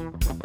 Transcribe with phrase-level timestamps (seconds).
[0.00, 0.39] Thank you.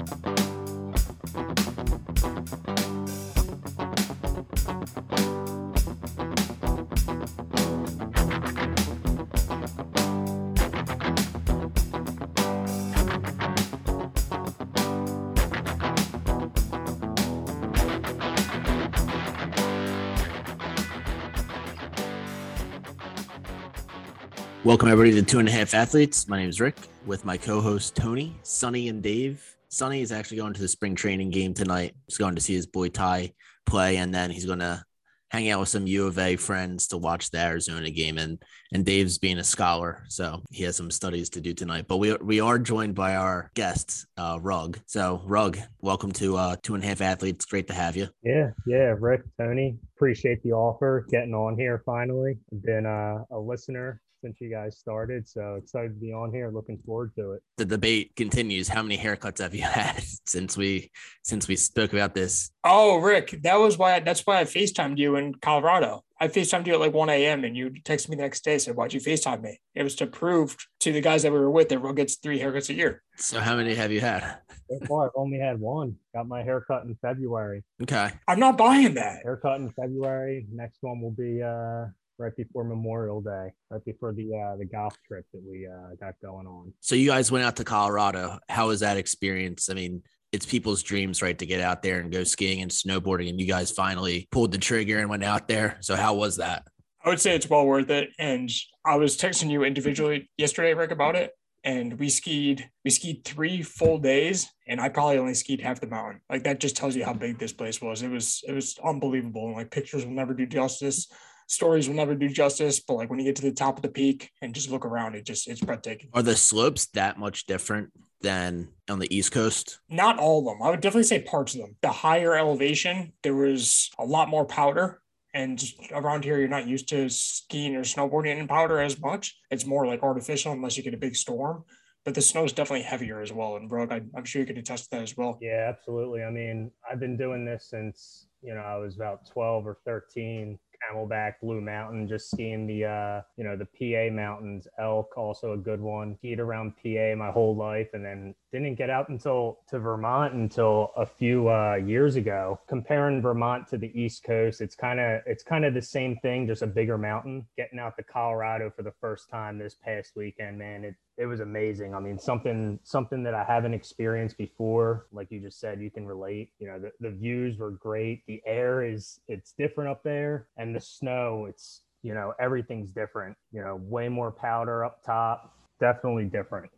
[24.66, 26.28] Welcome everybody to Two and a Half Athletes.
[26.28, 29.46] My name is Rick with my co-host Tony, Sonny, and Dave.
[29.70, 31.94] Sonny is actually going to the spring training game tonight.
[32.08, 33.34] He's going to see his boy Ty
[33.68, 34.84] play, and then he's going to
[35.30, 38.18] hang out with some U of A friends to watch the Arizona game.
[38.18, 38.42] And
[38.74, 41.86] and Dave's being a scholar, so he has some studies to do tonight.
[41.88, 44.80] But we we are joined by our guest, uh, Rug.
[44.88, 47.46] So Rug, welcome to uh, Two and a Half Athletes.
[47.46, 48.08] Great to have you.
[48.24, 52.40] Yeah, yeah, Rick, Tony, appreciate the offer, getting on here finally.
[52.64, 55.28] Been uh, a listener since you guys started.
[55.30, 56.50] So excited to be on here.
[56.50, 57.44] Looking forward to it.
[57.58, 58.68] The debate continues.
[58.68, 60.90] How many haircuts have you had since we
[61.24, 62.50] since we spoke about this?
[62.64, 66.04] Oh, Rick, that was why that's why I FaceTimed you in Colorado.
[66.20, 67.44] I FaceTimed you at like 1 a.m.
[67.44, 69.60] and you texted me the next day, said, Why'd you FaceTime me?
[69.76, 72.40] It was to prove to the guys that we were with that everyone gets three
[72.40, 73.04] haircuts a year.
[73.18, 74.38] So how many have you had?
[74.70, 75.98] So far, I've only had one.
[76.16, 77.64] Got my haircut in February.
[77.84, 78.12] Okay.
[78.28, 79.20] I'm not buying that.
[79.24, 80.48] Haircut in February.
[80.52, 84.96] Next one will be uh right before Memorial Day, right before the uh, the golf
[85.08, 86.74] trip that we uh, got going on.
[86.82, 88.40] So you guys went out to Colorado.
[88.50, 89.70] How was that experience?
[89.70, 93.30] I mean, it's people's dreams, right, to get out there and go skiing and snowboarding,
[93.30, 95.78] and you guys finally pulled the trigger and went out there.
[95.82, 96.68] So how was that?
[97.04, 98.10] I would say it's well worth it.
[98.18, 98.50] And
[98.84, 101.32] I was texting you individually yesterday, Rick, about it.
[101.64, 105.88] And we skied, we skied three full days, and I probably only skied half the
[105.88, 106.22] mountain.
[106.30, 108.02] Like that just tells you how big this place was.
[108.04, 109.48] It was, it was unbelievable.
[109.48, 111.08] And like pictures will never do justice
[111.48, 113.90] stories will never do justice, but like when you get to the top of the
[113.90, 116.10] peak and just look around, it just it's breathtaking.
[116.14, 119.80] Are the slopes that much different than on the East Coast?
[119.90, 120.66] Not all of them.
[120.66, 121.76] I would definitely say parts of them.
[121.82, 125.02] The higher elevation, there was a lot more powder.
[125.34, 125.62] And
[125.92, 129.38] around here, you're not used to skiing or snowboarding in powder as much.
[129.52, 131.66] It's more like artificial unless you get a big storm
[132.06, 133.56] but the snow is definitely heavier as well.
[133.56, 135.40] And Brooke, I, am sure you could attest to that as well.
[135.42, 136.24] Yeah, absolutely.
[136.24, 140.58] I mean, I've been doing this since you know I was about 12 or 13,
[140.92, 144.68] Camelback, Blue Mountain, just skiing the uh, you know the PA mountains.
[144.80, 146.16] Elk, also a good one.
[146.18, 150.92] Skied around PA my whole life, and then didn't get out until to Vermont until
[150.96, 152.60] a few uh, years ago.
[152.68, 156.48] Comparing Vermont to the East Coast, it's kind of it's kind of the same thing,
[156.48, 157.46] just a bigger mountain.
[157.58, 161.40] Getting out to Colorado for the first time this past weekend, man, it it was
[161.40, 161.96] amazing.
[161.96, 165.08] I mean, something something that I haven't experienced before.
[165.12, 166.52] Like you just said, you can relate.
[166.60, 168.24] You know, the, the views were great.
[168.28, 173.38] The air is it's different up there, and the snow, it's you know everything's different.
[173.52, 175.54] You know, way more powder up top.
[175.80, 176.72] Definitely different.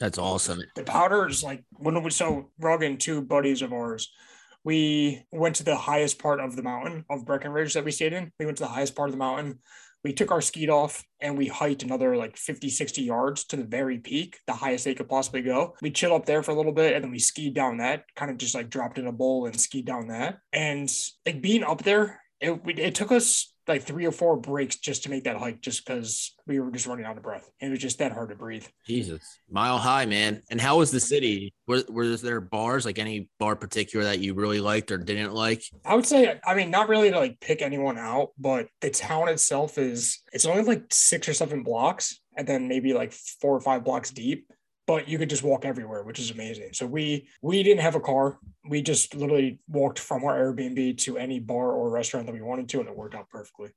[0.00, 0.62] That's awesome.
[0.74, 4.10] The powder is like when we so Rogan, two buddies of ours,
[4.64, 8.32] we went to the highest part of the mountain of Breckenridge that we stayed in.
[8.40, 9.60] We went to the highest part of the mountain
[10.04, 13.64] we took our skeet off and we hiked another like 50 60 yards to the
[13.64, 15.74] very peak the highest they could possibly go.
[15.80, 18.30] We chilled up there for a little bit and then we skied down that kind
[18.30, 20.38] of just like dropped in a bowl and skied down that.
[20.52, 20.92] And
[21.24, 25.10] like being up there it, it took us like three or four breaks just to
[25.10, 27.50] make that hike just because we were just running out of breath.
[27.60, 28.66] It was just that hard to breathe.
[28.86, 29.40] Jesus.
[29.50, 30.42] Mile high, man.
[30.50, 31.54] And how was the city?
[31.66, 35.62] Were, were there bars, like any bar particular that you really liked or didn't like?
[35.84, 39.28] I would say, I mean, not really to like pick anyone out, but the town
[39.28, 43.60] itself is, it's only like six or seven blocks and then maybe like four or
[43.60, 44.50] five blocks deep
[44.86, 46.70] but you could just walk everywhere, which is amazing.
[46.72, 48.38] So we we didn't have a car.
[48.68, 52.68] We just literally walked from our Airbnb to any bar or restaurant that we wanted
[52.70, 53.70] to, and it worked out perfectly.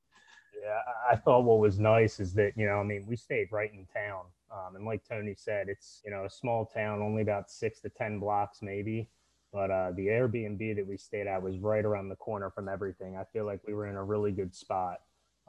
[0.61, 0.79] Yeah,
[1.09, 3.85] I thought what was nice is that you know, I mean, we stayed right in
[3.85, 7.79] town, um, and like Tony said, it's you know a small town, only about six
[7.81, 9.09] to ten blocks maybe.
[9.53, 13.15] But uh, the Airbnb that we stayed at was right around the corner from everything.
[13.15, 14.97] I feel like we were in a really good spot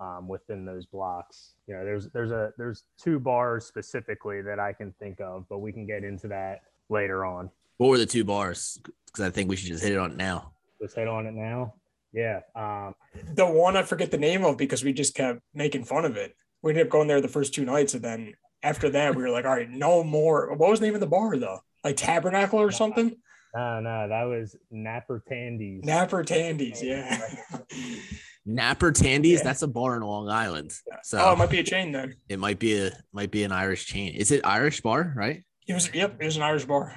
[0.00, 1.54] um, within those blocks.
[1.66, 5.58] You know, there's there's a there's two bars specifically that I can think of, but
[5.58, 7.50] we can get into that later on.
[7.78, 8.81] What were the two bars?
[9.06, 10.52] Because I think we should just hit it on it now.
[10.81, 11.75] Let's hit on it now.
[12.12, 12.40] Yeah.
[12.55, 12.94] Um,
[13.34, 16.34] the one I forget the name of because we just kept making fun of it.
[16.62, 19.31] We ended up going there the first two nights, and then after that, we were
[19.31, 20.55] like, all right, no more.
[20.55, 21.61] What was the name of the bar though?
[21.84, 23.17] Like Tabernacle or something?
[23.55, 25.84] No, no, that was Napper Tandy's.
[25.84, 27.20] Napper Tandy's, yeah.
[28.49, 29.45] Napper Tandy's, yeah.
[29.45, 30.73] that's a bar in Long Island.
[31.03, 32.17] So oh, it might be a chain then.
[32.31, 34.15] It might be a might be an Irish chain.
[34.15, 35.45] Is it Irish bar, right?
[35.67, 36.97] It was yep, it was an Irish bar.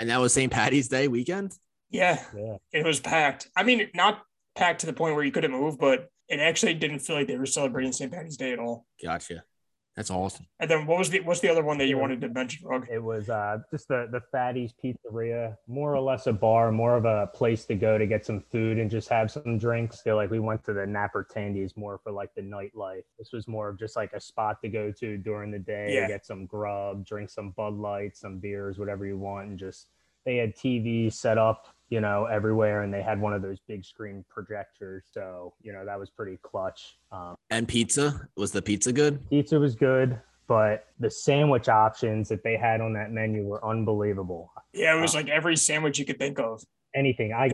[0.00, 0.50] And that was St.
[0.50, 1.52] Patty's Day weekend?
[1.90, 2.22] Yeah.
[2.34, 2.56] yeah.
[2.72, 3.48] It was packed.
[3.54, 4.22] I mean, not
[4.56, 7.36] packed to the point where you couldn't move, but it actually didn't feel like they
[7.36, 8.10] were celebrating St.
[8.10, 8.86] Patty's Day at all.
[9.02, 9.42] Gotcha.
[9.98, 10.46] That's awesome.
[10.60, 12.02] And then what was the what's the other one that you Yeah.
[12.02, 12.86] wanted to mention, Rug?
[12.88, 17.04] It was uh, just the the Fatty's Pizzeria, more or less a bar, more of
[17.04, 20.00] a place to go to get some food and just have some drinks.
[20.00, 23.02] Feel like we went to the Napper Tandy's more for like the nightlife.
[23.18, 26.06] This was more of just like a spot to go to during the day, Yeah.
[26.06, 29.88] get some grub, drink some Bud Light, some beers, whatever you want, and just
[30.24, 33.84] they had TV set up, you know, everywhere, and they had one of those big
[33.84, 35.04] screen projectors.
[35.10, 36.98] So you know that was pretty clutch.
[37.12, 39.28] Um, And pizza was the pizza good?
[39.30, 44.52] pizza was good, but the sandwich options that they had on that menu were unbelievable.
[44.72, 46.62] Yeah, it was like every sandwich you could think of.
[46.94, 47.50] Anything I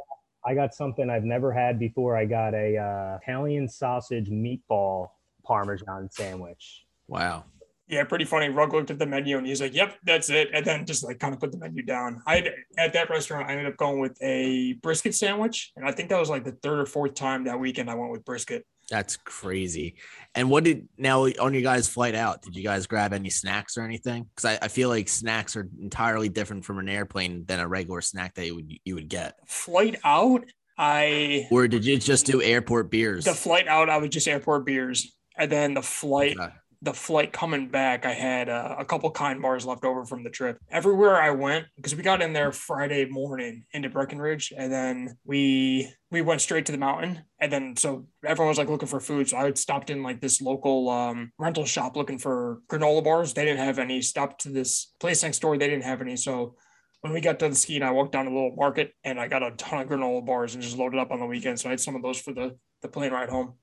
[0.46, 2.16] I got something I've never had before.
[2.16, 5.08] I got a uh, Italian sausage meatball
[5.42, 6.84] parmesan sandwich.
[7.08, 7.44] Wow.
[7.86, 8.48] Yeah, pretty funny.
[8.48, 11.18] Rug looked at the menu and he's like, "Yep, that's it," and then just like
[11.18, 12.22] kind of put the menu down.
[12.26, 16.08] I at that restaurant, I ended up going with a brisket sandwich, and I think
[16.08, 18.66] that was like the third or fourth time that weekend I went with brisket.
[18.90, 19.96] That's crazy.
[20.34, 22.42] And what did now on your guys' flight out?
[22.42, 24.26] Did you guys grab any snacks or anything?
[24.34, 28.00] Because I, I feel like snacks are entirely different from an airplane than a regular
[28.00, 29.36] snack that you would you would get.
[29.46, 30.44] Flight out,
[30.78, 33.24] I Or did you just do airport beers?
[33.24, 36.52] the flight out, I was just airport beers, and then the flight Okay.
[36.84, 40.30] The flight coming back, I had uh, a couple kind bars left over from the
[40.30, 40.58] trip.
[40.70, 45.90] Everywhere I went, because we got in there Friday morning into Breckenridge, and then we
[46.10, 49.28] we went straight to the mountain, and then so everyone was like looking for food.
[49.28, 53.32] So I had stopped in like this local um, rental shop looking for granola bars.
[53.32, 54.02] They didn't have any.
[54.02, 55.56] Stopped to this place next door.
[55.56, 56.16] They didn't have any.
[56.16, 56.54] So
[57.00, 59.42] when we got done skiing, I walked down to the little market and I got
[59.42, 61.60] a ton of granola bars and just loaded up on the weekend.
[61.60, 63.54] So I had some of those for the the plane ride home.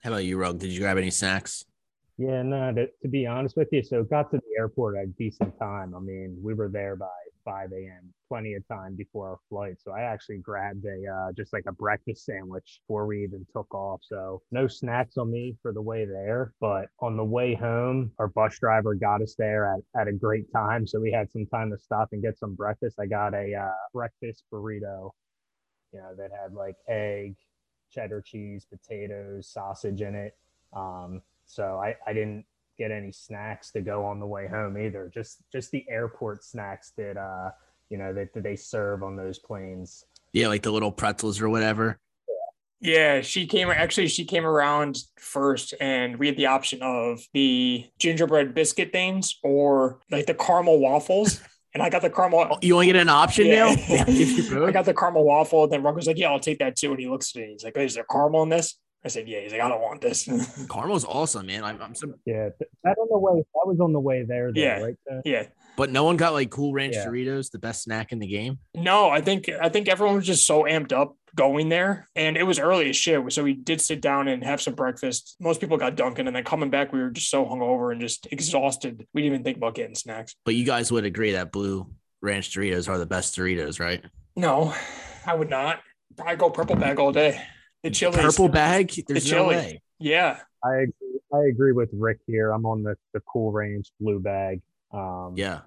[0.00, 0.58] How about you, Rug?
[0.58, 1.64] Did you grab any snacks?
[2.18, 5.06] Yeah, no, to, to be honest with you, so got to the airport at a
[5.06, 5.94] decent time.
[5.94, 7.06] I mean, we were there by
[7.44, 9.76] 5 a.m., plenty of time before our flight.
[9.78, 13.72] So I actually grabbed a uh, just like a breakfast sandwich before we even took
[13.72, 14.00] off.
[14.02, 16.52] So no snacks on me for the way there.
[16.60, 20.52] But on the way home, our bus driver got us there at, at a great
[20.52, 20.88] time.
[20.88, 22.98] So we had some time to stop and get some breakfast.
[22.98, 25.12] I got a uh, breakfast burrito,
[25.92, 27.36] you know, that had like egg,
[27.92, 30.36] cheddar cheese, potatoes, sausage in it.
[30.74, 32.44] Um, so I, I didn't
[32.78, 35.10] get any snacks to go on the way home either.
[35.12, 37.50] Just just the airport snacks that uh
[37.90, 40.04] you know that, that they serve on those planes.
[40.32, 41.98] Yeah, like the little pretzels or whatever.
[42.80, 47.84] Yeah, she came actually she came around first and we had the option of the
[47.98, 51.40] gingerbread biscuit things or like the caramel waffles.
[51.74, 52.46] And I got the caramel.
[52.50, 53.74] Oh, you only get an option Yeah.
[53.74, 54.04] now?
[54.06, 55.64] They give you I got the caramel waffle.
[55.64, 56.92] And then Rocco's like, Yeah, I'll take that too.
[56.92, 57.48] And he looks at me.
[57.52, 58.76] He's like, Is there caramel in this?
[59.04, 59.40] I said, Yeah.
[59.40, 60.24] He's like, I don't want this.
[60.68, 61.64] Caramel's awesome, man.
[61.64, 64.52] I'm, I'm so, Yeah, th- that on the way that was on the way there.
[64.52, 64.80] Though, Yeah.
[64.80, 64.96] right?
[65.08, 65.22] Tim?
[65.24, 65.44] yeah.
[65.76, 67.06] but no one got like Cool Ranch Yeah.
[67.06, 68.58] Doritos, the best snack in the game.
[68.74, 72.42] No, I think I think everyone was just so amped up going there, and it
[72.42, 73.32] was early as shit.
[73.32, 75.36] So we did sit down and have some breakfast.
[75.38, 78.26] Most people got Dunkin', and then coming back, we were just so hungover and just
[78.32, 79.06] exhausted.
[79.14, 80.34] We didn't even think about getting snacks.
[80.44, 81.86] But you guys would agree that Blue
[82.22, 84.02] Ranch Doritos are the best Doritos, right?
[84.34, 84.74] No,
[85.26, 85.80] I would not.
[86.24, 87.40] I go purple bag all day.
[87.82, 88.92] The chili, Purple bag?
[89.06, 89.56] There's no chili.
[89.56, 89.82] way.
[90.00, 92.50] Yeah, I agree, I agree with Rick here.
[92.52, 94.60] I'm on the the Cool Ranch blue bag.
[94.92, 95.60] Um, Yeah.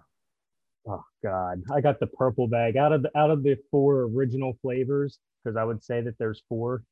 [0.88, 4.58] Oh God, I got the purple bag out of the out of the four original
[4.64, 6.84] flavors because I would say that there's four.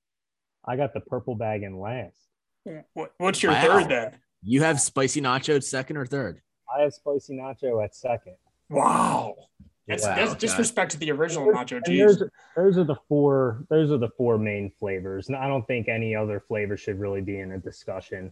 [0.66, 2.16] I got the purple bag in last.
[2.94, 3.62] What, what's your Wow.
[3.80, 4.20] third then?
[4.44, 6.40] You have spicy nacho at second or third?
[6.74, 8.36] I have spicy nacho at second.
[8.70, 9.36] Wow,
[9.90, 10.40] that's, Wow, that's okay.
[10.40, 12.20] disrespect to the original nacho And cheese.
[12.20, 13.66] those, those are the four.
[13.70, 15.28] Those are the four main flavors.
[15.28, 18.32] And I don't think any other flavor should really be in a discussion.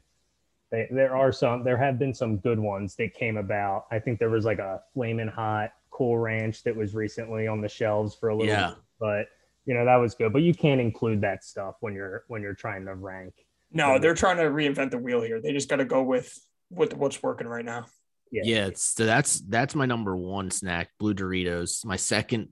[0.71, 1.63] They, there are some.
[1.63, 3.85] There have been some good ones that came about.
[3.91, 7.69] I think there was like a flaming hot Cool Ranch that was recently on the
[7.69, 8.53] shelves for a little.
[8.53, 8.69] Yeah.
[8.69, 9.27] bit, but
[9.65, 10.33] you know that was good.
[10.33, 13.33] But you can't include that stuff when you're when you're trying to rank.
[13.71, 15.41] No, they're trying to reinvent the wheel here.
[15.41, 16.37] They just got to go with
[16.69, 17.85] with what's working right now.
[18.31, 18.41] Yeah.
[18.45, 21.85] Yeah, it's so that's that's my number one snack, blue Doritos.
[21.85, 22.49] My second,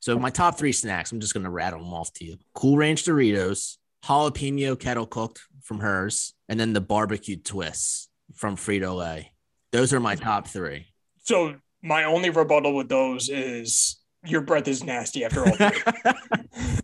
[0.00, 2.36] so my top three snacks, I'm just gonna rattle them off to you.
[2.54, 8.96] Cool Ranch Doritos, jalapeno kettle cooked from Herr's, and then the barbecue twists from Frito
[8.96, 9.32] Lay.
[9.70, 10.86] Those are my top three.
[11.22, 15.56] So my only rebuttal with those is your breath is nasty after all.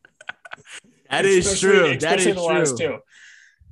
[1.10, 1.96] That is true.
[1.98, 2.98] That is true.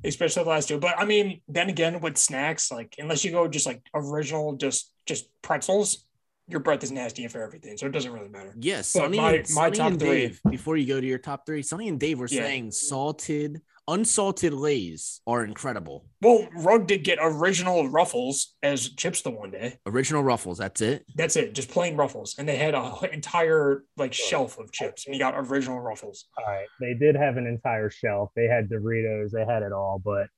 [0.06, 0.78] Especially the last two.
[0.78, 4.92] But I mean, then again, with snacks, like unless you go just like original, just
[5.04, 6.05] just pretzels,
[6.48, 7.76] your breath is nasty for everything.
[7.76, 8.54] So it doesn't really matter.
[8.58, 10.40] Yes, Sonny, my- and, my Sonny top and three- Dave.
[10.48, 12.42] Before you go to your top three, Sonny and Dave were Yeah.
[12.44, 16.06] saying salted, unsalted lays are incredible.
[16.20, 19.78] Well, Rug did get original ruffles as chips the one day.
[19.86, 20.58] Original Ruffles.
[20.58, 21.04] That's it.
[21.14, 22.36] That's it, just plain ruffles.
[22.38, 25.06] And they had an entire like shelf of chips.
[25.06, 26.26] And you got original ruffles.
[26.38, 26.66] All right.
[26.80, 28.30] They did have an entire shelf.
[28.34, 29.30] They had Doritos.
[29.30, 30.00] They had it all.
[30.04, 30.28] But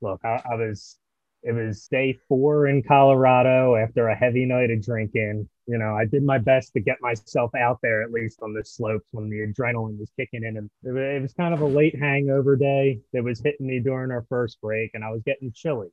[0.00, 0.96] look, I, I was
[1.44, 5.46] it was day four in Colorado after a heavy night of drinking.
[5.66, 8.64] You know, I did my best to get myself out there at least on the
[8.64, 10.56] slopes when the adrenaline was kicking in.
[10.56, 14.24] And it was kind of a late hangover day that was hitting me during our
[14.28, 15.88] first break, and I was getting chilly.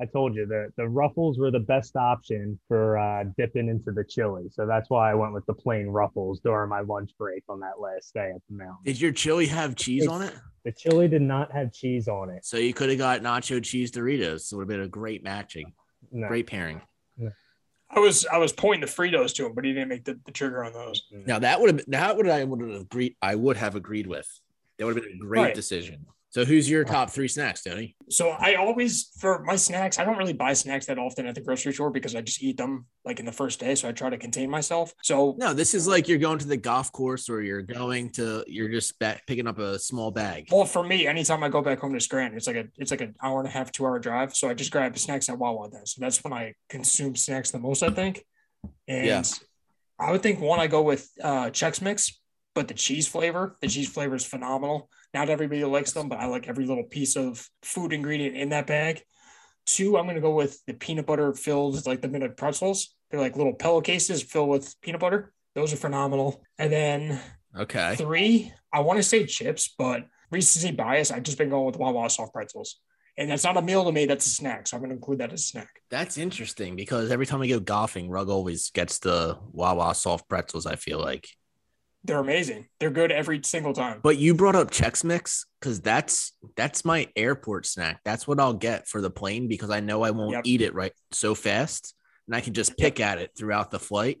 [0.00, 4.04] I told you the the ruffles were the best option for uh, dipping into the
[4.04, 7.60] chili, so that's why I went with the plain ruffles during my lunch break on
[7.60, 8.82] that last day at the mountain.
[8.84, 10.34] Did your chili have cheese on it?
[10.64, 12.44] The chili did not have cheese on it.
[12.44, 14.52] So you could have got nacho cheese Doritos.
[14.52, 15.72] It would have been a great matching,
[16.10, 16.26] No.
[16.26, 16.80] great pairing.
[17.90, 20.32] I was I was pointing the Fritos to him, but he didn't make the, the
[20.32, 21.00] trigger on those.
[21.12, 23.14] Now that would have that would I would have agreed.
[23.22, 24.26] I would have agreed with.
[24.78, 25.54] That would have been a great Right.
[25.54, 26.06] decision.
[26.34, 27.94] So who's your top three snacks, Tony?
[28.10, 31.40] So I always for my snacks, I don't really buy snacks that often at the
[31.40, 33.76] grocery store because I just eat them like in the first day.
[33.76, 34.92] So I try to contain myself.
[35.04, 38.44] So No, this is like you're going to the golf course or you're going to
[38.48, 40.48] you're just ba- picking up a small bag.
[40.50, 43.00] well for me, anytime I go back home to Scranton, it's like a it's like
[43.00, 44.34] an hour and a half, two hour drive.
[44.34, 45.86] So I just grab snacks at Wawa then.
[45.86, 48.24] So that's when I consume snacks the most, I think.
[48.88, 49.22] And Yeah.
[50.00, 52.20] I would think one I go with uh Chex Mix,
[52.56, 54.90] but the cheese flavor, the cheese flavor is phenomenal.
[55.14, 58.66] Not everybody likes them, but I like every little piece of food ingredient in that
[58.66, 59.02] bag.
[59.64, 62.94] Two, I'm gonna go with the peanut butter filled like the minute pretzels.
[63.10, 65.32] They're like little pillow cases filled with peanut butter.
[65.54, 66.42] Those are phenomenal.
[66.58, 67.20] And then
[67.56, 67.94] Okay.
[67.94, 72.10] three, I want to say chips, but recency bias, I've just been going with Wawa
[72.10, 72.80] soft pretzels.
[73.16, 74.66] And that's not a meal to me, that's a snack.
[74.66, 75.68] So I'm gonna include that as a snack.
[75.90, 80.66] That's interesting because every time I go golfing, Rug always gets the Wawa soft pretzels,
[80.66, 81.28] I feel like.
[82.04, 82.66] They're amazing.
[82.80, 84.00] They're good every single time.
[84.02, 88.00] But you brought up Chex Mix because that's that's my airport snack.
[88.04, 90.42] That's what I'll get for the plane because I know I won't Yep.
[90.44, 91.94] eat it right so fast,
[92.26, 94.18] and I can just pick at it throughout the flight.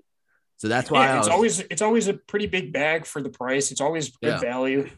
[0.56, 3.20] So that's why yeah, I it's was, always it's always a pretty big bag for
[3.20, 3.70] the price.
[3.70, 4.40] It's always good Yeah.
[4.40, 4.88] value.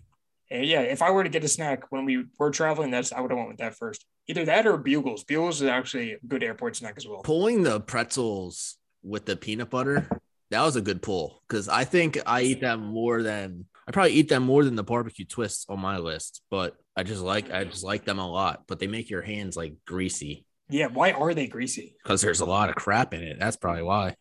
[0.48, 3.20] And yeah, if I were to get a snack when we were traveling, that's I
[3.20, 4.04] would have went with that first.
[4.28, 5.24] Either that or Bugles.
[5.24, 7.22] Bugles is actually a good airport snack as well.
[7.22, 10.08] pulling the pretzels with the peanut butter.
[10.50, 14.12] That was a good pull because I think I eat them more than I probably
[14.12, 16.42] eat them more than the barbecue twists on my list.
[16.50, 18.64] But I just like I just like them a lot.
[18.66, 21.96] But they make your hands like greasy Yeah, why are they greasy?
[22.02, 23.38] because there's a lot of crap in it.
[23.38, 24.14] That's probably why.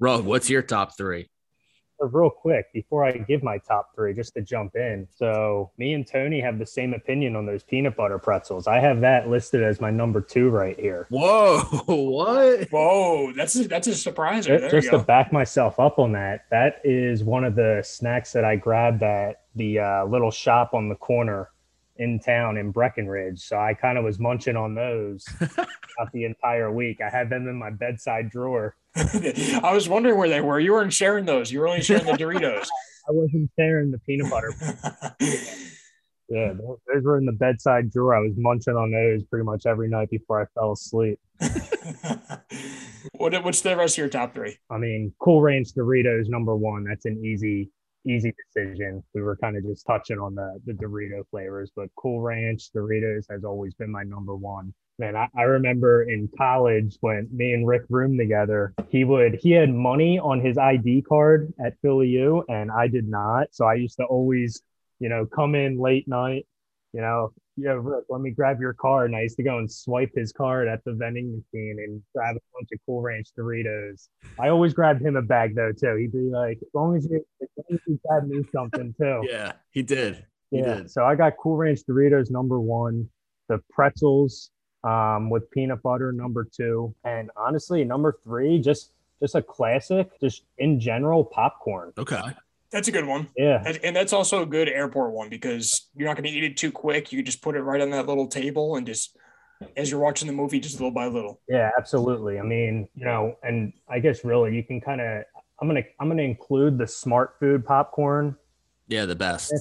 [0.00, 1.28] Rug, what's your top three?
[2.00, 5.06] Uh, real quick before I give my top three, just to jump in.
[5.14, 8.66] So me and Tony have the same opinion on those peanut butter pretzels.
[8.66, 11.06] I have that listed as my number two right here.
[11.10, 12.68] Whoa, what?
[12.70, 14.46] Whoa, that's a, that's a surprise.
[14.46, 18.32] There, there just to back myself up on that, that is one of the snacks
[18.32, 21.50] that I grabbed at the uh, little shop on the corner
[21.98, 23.40] in town in Breckenridge.
[23.40, 27.00] So I kind of was munching on those throughout the entire week.
[27.00, 28.76] I had them in my bedside drawer.
[29.62, 30.58] I was wondering where they were.
[30.58, 31.52] You weren't sharing those.
[31.52, 32.66] You were only sharing the Doritos.
[33.08, 34.52] I wasn't sharing the peanut butter.
[36.30, 38.14] Yeah, those were in the bedside drawer.
[38.14, 41.18] I was munching on those pretty much every night before I fell asleep.
[43.12, 44.58] what what's the rest of your top three?
[44.70, 46.84] I mean, Cool Ranch Doritos number one.
[46.84, 47.70] That's an easy,
[48.06, 49.02] easy decision.
[49.14, 53.24] We were kind of just touching on the the Dorito flavors, but Cool Ranch Doritos
[53.30, 54.74] has always been my number one.
[54.98, 59.52] Man, I, I remember in college when me and Rick roomed together, he would he
[59.52, 63.48] had money on his ID card at Philly U, and I did not.
[63.52, 64.60] So I used to always,
[64.98, 66.46] you know, come in late night,
[66.92, 69.10] you know, yeah, Rick, let me grab your card.
[69.10, 72.34] And I used to go and swipe his card at the vending machine and grab
[72.36, 74.08] a bunch of Cool Ranch Doritos.
[74.40, 75.96] I always grabbed him a bag though too.
[75.96, 79.22] He'd be like, as long as you, as long as you grab me something too.
[79.30, 80.24] Yeah, he did.
[80.50, 80.74] He Yeah.
[80.74, 80.90] did.
[80.90, 83.08] So I got Cool Ranch Doritos number one,
[83.48, 84.50] the pretzels
[84.84, 90.44] um, with peanut butter number two, and honestly number three, just just a classic, just
[90.58, 91.92] in general popcorn.
[91.98, 92.22] Okay.
[92.70, 93.28] That's a good one.
[93.36, 93.62] Yeah.
[93.64, 96.56] And, and that's also a good airport one because you're not going to eat it
[96.56, 97.12] too quick.
[97.12, 99.16] You just put it right on that little table and just,
[99.76, 101.40] as you're watching the movie, just little by little.
[101.48, 102.38] Yeah, absolutely.
[102.38, 105.24] I mean, you know, and I guess really you can kind of
[105.60, 108.36] I'm gonna I'm gonna include the smart food popcorn.
[108.86, 109.52] Yeah, the best.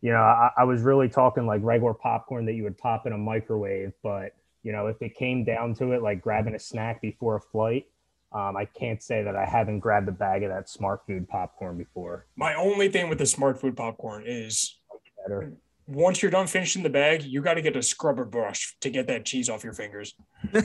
[0.00, 3.12] You know, I, I was really talking like regular popcorn that you would pop in
[3.12, 4.32] a microwave, but
[4.66, 7.86] you know, if it came down to it, like grabbing a snack before a flight,
[8.32, 11.78] um, I can't say that I haven't grabbed a bag of that smart food popcorn
[11.78, 12.26] before.
[12.34, 14.76] My only thing with the smart food popcorn is
[15.22, 15.52] Better.
[15.86, 19.06] once you're done finishing the bag, you got to get a scrubber brush to get
[19.06, 20.14] that cheese off your fingers.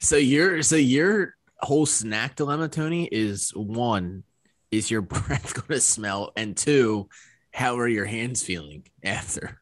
[0.00, 4.22] So your so your whole snack dilemma, Tony, is one,
[4.70, 7.08] is your breath going to smell, and two,
[7.50, 9.60] how are your hands feeling after?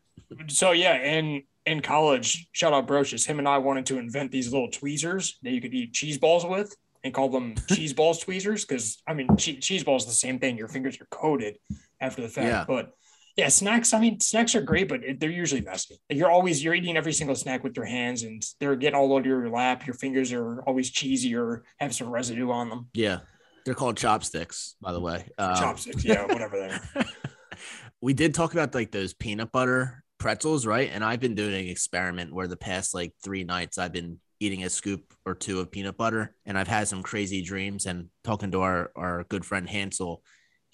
[0.48, 4.52] So yeah, and in college, shout out Brocious, him and I wanted to invent these
[4.52, 8.64] little tweezers that you could eat cheese balls with and call them cheese balls tweezers
[8.64, 10.56] because I mean che- cheese balls is the same thing.
[10.58, 11.58] Your fingers are coated
[12.00, 12.64] after the fact, Yeah.
[12.68, 12.92] but
[13.36, 13.92] Yeah, snacks.
[13.92, 15.98] I mean, snacks are great, but they're usually messy.
[16.08, 19.26] You're always you're eating every single snack with your hands, and they're getting all over
[19.26, 19.86] your lap.
[19.86, 22.90] Your fingers are always cheesy or have some residue on them.
[22.94, 23.20] Yeah,
[23.64, 25.26] they're called chopsticks, by the way.
[25.36, 26.56] Um, chopsticks, yeah, whatever
[26.94, 27.06] they are.
[28.00, 30.88] we did talk about like those peanut butter pretzels, right?
[30.90, 34.64] And I've been doing an experiment where the past like three nights I've been eating
[34.64, 37.84] a scoop or two of peanut butter, and I've had some crazy dreams.
[37.84, 40.22] And talking to our our good friend Hansel,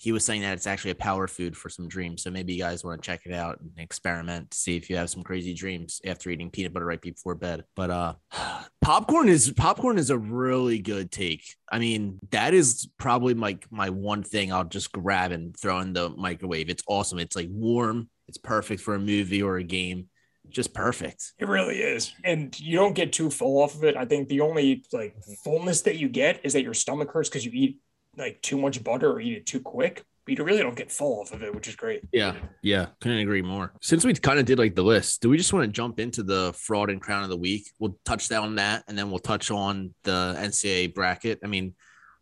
[0.01, 2.23] he was saying that it's actually a power food for some dreams.
[2.23, 4.97] So maybe you guys want to check it out and experiment to see if you
[4.97, 7.65] have some crazy dreams after eating peanut butter right before bed.
[7.77, 8.15] But uh
[8.81, 11.55] popcorn is popcorn is a really good take.
[11.71, 15.93] I mean, that is probably my my one thing I'll just grab and throw in
[15.93, 16.71] the microwave.
[16.71, 17.19] It's awesome.
[17.19, 18.09] It's like warm.
[18.27, 20.09] It's perfect for a movie or a game.
[20.49, 21.35] Just perfect.
[21.39, 22.15] It really is.
[22.25, 23.99] And you don't get too full off of it.
[23.99, 25.15] I think the only like
[25.45, 27.81] fullness that you get is that your stomach hurts because you eat
[28.17, 30.05] like too much butter or eat it too quick.
[30.27, 32.03] But you really don't get full off of it, which is great.
[32.13, 33.73] Yeah, yeah, couldn't agree more.
[33.81, 36.23] Since we kind of did like the list, do we just want to jump into
[36.23, 37.71] the fraud and crown of the week?
[37.79, 41.41] We'll touch down on that, and then we'll touch on the NCAA bracket.
[41.43, 41.75] I mean,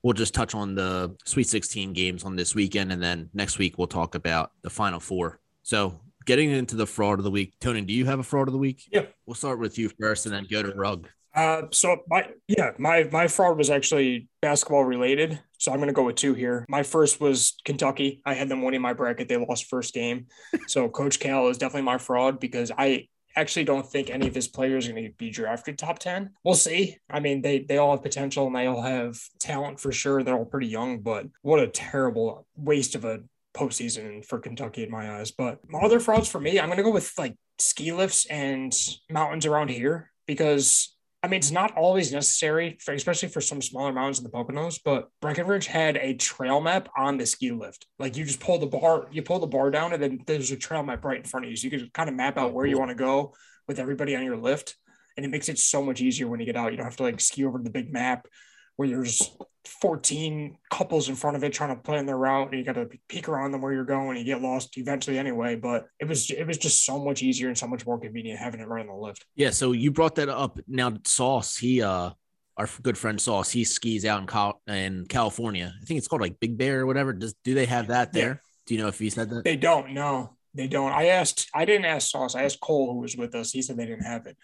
[0.03, 3.79] we'll just touch on the Sweet 16 games on this weekend, and then next week
[3.79, 5.41] we'll talk about the Final Four.
[5.65, 8.53] So, getting into the fraud of the week, Tony, do you have a fraud of
[8.53, 8.85] the week?
[8.93, 11.09] Yeah, we'll start with you first, and then go to Rug.
[11.39, 15.41] Uh, so my yeah, my my fraud was actually basketball related.
[15.59, 16.67] So I'm gonna go with two here.
[16.69, 18.21] My first was Kentucky.
[18.27, 19.29] I had them winning my bracket.
[19.29, 20.27] They lost first game.
[20.67, 24.49] So Coach Cal is definitely my fraud because I actually don't think any of his
[24.49, 26.31] players are going to be drafted top 10.
[26.45, 26.99] We'll see.
[27.09, 30.23] I mean, they they all have potential and they all have talent for sure.
[30.23, 33.21] They're all pretty young, but what a terrible waste of a
[33.55, 35.31] postseason for Kentucky in my eyes.
[35.31, 38.75] But my other frauds for me, I'm going to go with like ski lifts and
[39.09, 43.93] mountains around here because I mean, it's not always necessary, for, especially for some smaller
[43.93, 44.79] mountains in the Poconos.
[44.85, 47.87] But Breckenridge had a trail map on the ski lift.
[47.99, 50.57] Like you just pull the bar, you pull the bar down, and then there's a
[50.57, 52.53] trail map right in front of you, so you can kind of map out oh,
[52.53, 53.35] where you want to go
[53.67, 54.77] with everybody on your lift.
[55.17, 56.71] And it makes it so much easier when you get out.
[56.71, 58.29] You don't have to like ski over the big map
[58.79, 62.65] where there's 14 couples in front of it trying to plan their route and you
[62.65, 65.87] got to peek around them where you're going and you get lost eventually anyway but
[65.99, 68.69] it was it was just so much easier and so much more convenient having it
[68.69, 69.27] right on the lift.
[69.35, 70.59] Yeah so you brought that up.
[70.69, 72.11] Now sauce he uh
[72.57, 75.75] our good friend sauce he skis out in, Cal- in california.
[75.81, 77.13] I think it's called like big bear or whatever.
[77.13, 78.29] Does do they have that there?
[78.29, 78.37] Yeah.
[78.67, 79.45] do you know if he said that?
[79.45, 80.37] They don't no.
[80.55, 80.93] They don't.
[80.93, 82.35] I asked i didn't ask sauce.
[82.35, 83.51] I asked cole who was with us.
[83.51, 84.37] He said they didn't have it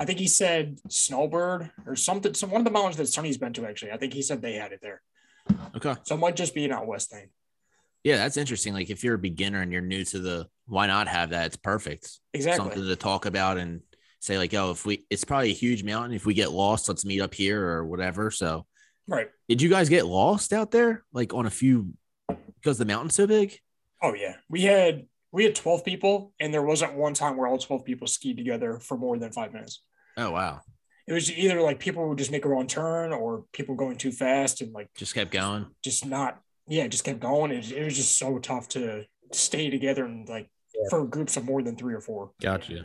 [0.00, 2.32] I think he said Snowbird or something.
[2.32, 3.92] Some one of the mountains that Sonny's been to actually.
[3.92, 5.02] I think he said they had it there.
[5.76, 5.94] Okay.
[6.04, 7.28] So it might just be an out west thing.
[8.02, 8.72] Yeah, that's interesting.
[8.72, 11.48] Like if you're a beginner and you're new to the, why not have that?
[11.48, 12.18] It's perfect.
[12.32, 12.64] Exactly.
[12.64, 13.82] Something to talk about and
[14.20, 16.16] say like, oh, if we, it's probably a huge mountain.
[16.16, 18.30] If we get lost, let's meet up here or whatever.
[18.30, 18.64] So,
[19.06, 19.28] right.
[19.50, 21.04] Did you guys get lost out there?
[21.12, 21.92] Like on a few,
[22.56, 23.58] because the mountain's so big.
[24.02, 27.58] Oh yeah, we had we had 12 people and there wasn't one time where all
[27.58, 29.82] 12 people skied together for more than five minutes
[30.20, 30.60] Oh wow.
[31.08, 34.12] It was either like people would just make a wrong turn or people going too
[34.12, 35.66] fast and like just kept going.
[35.82, 37.50] Just not yeah, just kept going.
[37.50, 40.88] It, it was just so tough to stay together and like yeah.
[40.90, 42.30] for groups of more than three or four.
[42.40, 42.84] Gotcha.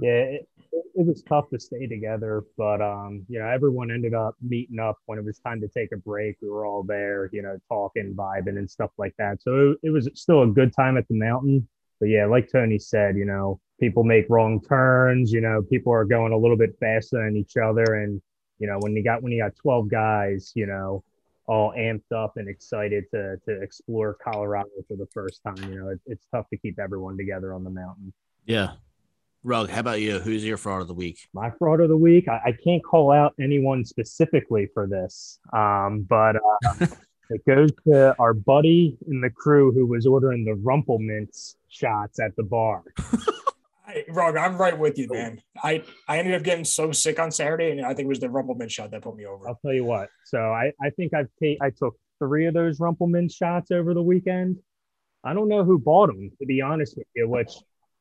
[0.00, 4.34] Yeah, it, it was tough to stay together, but um, you know, everyone ended up
[4.42, 6.36] meeting up when it was time to take a break.
[6.42, 9.40] We were all there, you know, talking, vibing, and stuff like that.
[9.42, 11.68] So it, it was still a good time at the mountain.
[12.00, 15.32] But yeah, like Tony said, you know, people make wrong turns.
[15.32, 18.20] You know, people are going a little bit faster than each other, and
[18.58, 21.02] you know, when you got when you got twelve guys, you know,
[21.46, 25.88] all amped up and excited to to explore Colorado for the first time, you know,
[25.88, 28.12] it, it's tough to keep everyone together on the mountain.
[28.46, 28.72] Yeah.
[29.46, 30.20] Rug, how about you?
[30.20, 31.28] Who's your fraud of the week?
[31.34, 36.06] My fraud of the week, I, I can't call out anyone specifically for this, um,
[36.08, 36.86] but uh,
[37.30, 42.20] it goes to our buddy in the crew who was ordering the Rumple Minze shots
[42.20, 42.84] at the bar.
[43.86, 45.14] I, Rog, I'm right with you, oh.
[45.14, 45.42] man.
[45.62, 48.30] I, I ended up getting so sick on Saturday, and I think it was the
[48.30, 49.48] Rumple Minze shot that put me over.
[49.48, 50.08] I'll tell you what.
[50.24, 53.94] So I, I think I've ta- I took three of those Rumple Minze shots over
[53.94, 54.58] the weekend.
[55.22, 57.28] I don't know who bought them, to be honest with you.
[57.28, 57.52] Which,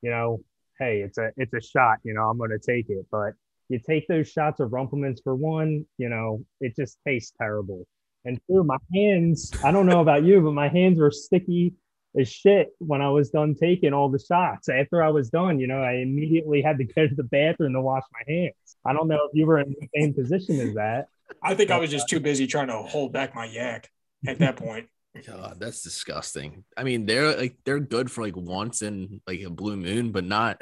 [0.01, 0.41] you know,
[0.79, 1.99] hey, it's a it's a shot.
[2.03, 3.05] You know, I'm going to take it.
[3.11, 3.33] But
[3.69, 7.85] you take those shots of Rumple Minze for one, you know, it just tastes terrible.
[8.25, 9.51] And two, my hands.
[9.63, 11.73] I don't know about you, but my hands were sticky
[12.19, 14.69] as shit when I was done taking all the shots.
[14.69, 17.81] After I was done, you know, I immediately had to go to the bathroom to
[17.81, 18.53] wash my hands.
[18.85, 21.07] I don't know if you were in the same position as that.
[21.41, 23.89] I think I was just too uh, busy trying to hold back my yak
[24.27, 24.87] at that point.
[25.27, 26.63] God, that's disgusting.
[26.75, 30.23] I mean, they're like they're good for like once in like a blue moon, but
[30.23, 30.61] not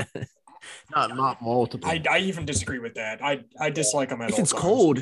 [0.95, 1.89] not not multiple.
[1.89, 3.23] I, I even disagree with that.
[3.23, 4.61] I I dislike them at if it's times.
[4.61, 4.99] cold.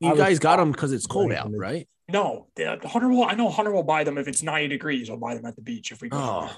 [0.00, 1.88] You guys got them because it's cold out, right?
[2.08, 3.24] No, the Hunter will.
[3.24, 5.08] I know Hunter will buy them if it's ninety degrees.
[5.10, 6.18] I'll buy them at the beach if we go.
[6.18, 6.50] Oh,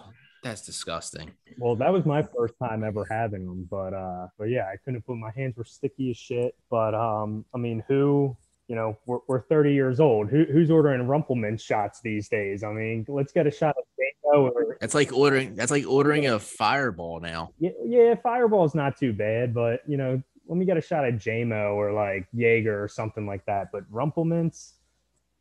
[0.42, 1.32] That's disgusting.
[1.58, 5.02] Well, that was my first time ever having them, but uh, but yeah, I couldn't
[5.02, 6.54] put my hands were sticky as shit.
[6.70, 8.36] But um, I mean, who
[8.68, 10.30] you know, we're, we're 30 years old.
[10.30, 12.62] Who, who's ordering Rumple Minze shots these days?
[12.62, 15.54] I mean, let's get a shot of Dano or That's like ordering.
[15.54, 17.50] That's like ordering a fireball now.
[17.58, 20.22] yeah, yeah, Fireball's not too bad, but you know,
[20.52, 23.72] let me get a shot of JMO or like Jaeger or something like that.
[23.72, 24.74] But Rumple Minze,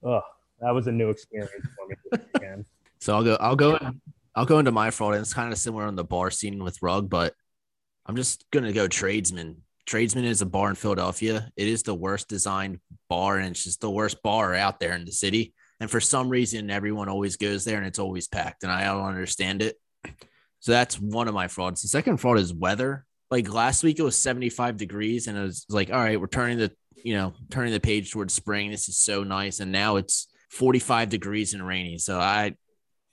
[0.07, 0.23] ugh,
[0.61, 2.65] that was a new experience for me this weekend.
[3.01, 3.35] So I'll go.
[3.41, 3.77] I'll go.
[4.35, 5.15] I'll go into my fraud.
[5.15, 7.33] And it's kind of similar on the bar scene with Rug, but
[8.05, 9.63] I'm just gonna go tradesman.
[9.85, 11.51] Tradesman is a bar in Philadelphia.
[11.57, 15.03] It is the worst designed bar, and it's just the worst bar out there in
[15.03, 15.53] the city.
[15.81, 19.03] And for some reason, everyone always goes there, and it's always packed, and I don't
[19.03, 19.75] understand it.
[20.61, 21.81] So that's one of my frauds.
[21.81, 23.05] The second fraud is weather.
[23.31, 26.57] Like last week, it was 75 degrees, and it was like, all right, we're turning
[26.59, 26.71] the
[27.03, 28.69] you know turning the page towards spring.
[28.69, 31.97] This is so nice, and now it's 45 degrees and rainy.
[31.97, 32.55] So I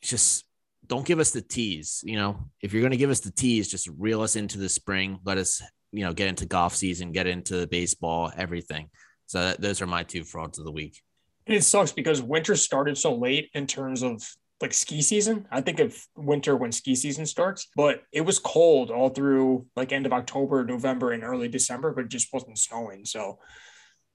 [0.02, 0.44] just
[0.86, 2.02] don't give us the tease.
[2.04, 4.68] You know, if you're going to give us the tease, just reel us into the
[4.68, 5.18] spring.
[5.24, 8.90] Let us, you know, get into golf season, get into baseball, everything.
[9.26, 11.00] So that, those are my two frauds of the week.
[11.46, 14.22] It sucks because winter started so late in terms of
[14.60, 15.46] like ski season.
[15.50, 19.92] I think of winter when ski season starts, but it was cold all through like
[19.92, 23.04] end of October, November, and early December, but it just wasn't snowing.
[23.04, 23.38] So,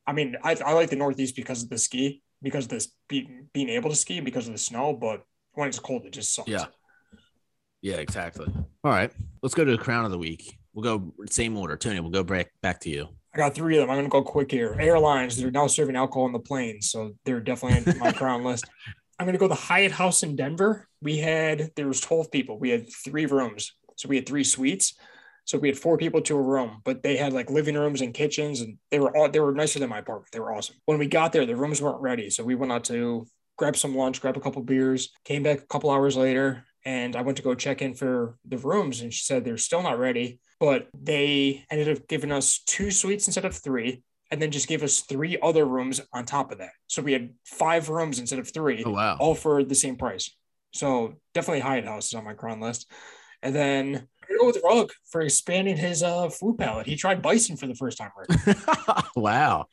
[0.05, 3.47] I mean, I, I like the Northeast because of the ski, because of this being,
[3.53, 4.93] being able to ski, because of the snow.
[4.93, 6.49] But when it's cold, it just sucks.
[6.49, 6.65] Yeah.
[7.81, 8.47] Yeah, exactly.
[8.83, 9.11] All right.
[9.41, 10.57] Let's go to the crown of the week.
[10.73, 11.77] We'll go same order.
[11.77, 13.09] Tony, we'll go back back to you.
[13.33, 13.89] I got three of them.
[13.89, 14.75] I'm going to go quick here.
[14.79, 16.91] Airlines, they're now serving alcohol on the planes.
[16.91, 18.65] So they're definitely in my crown list.
[19.19, 20.87] I'm going to go the Hyatt House in Denver.
[21.01, 22.57] We had, there was 12 people.
[22.57, 23.73] We had three rooms.
[23.95, 24.95] So we had three suites.
[25.45, 28.13] So we had four people to a room, but they had like living rooms and
[28.13, 30.31] kitchens and they were all, they were nicer than my apartment.
[30.31, 30.77] They were awesome.
[30.85, 32.29] When we got there, the rooms weren't ready.
[32.29, 35.67] So we went out to grab some lunch, grab a couple beers, came back a
[35.67, 39.23] couple hours later, and I went to go check in for the rooms, and she
[39.23, 43.55] said they're still not ready, but they ended up giving us two suites instead of
[43.55, 46.71] three, and then just gave us three other rooms on top of that.
[46.87, 49.15] So we had five rooms instead of three, Oh wow.
[49.19, 50.35] all for the same price.
[50.73, 52.89] So definitely Hyatt House is on my crown list.
[53.43, 54.07] And then
[54.39, 56.87] go with Rug for expanding his uh, food palette.
[56.87, 58.09] He tried bison for the first time.
[58.17, 59.03] Right?
[59.15, 59.67] wow.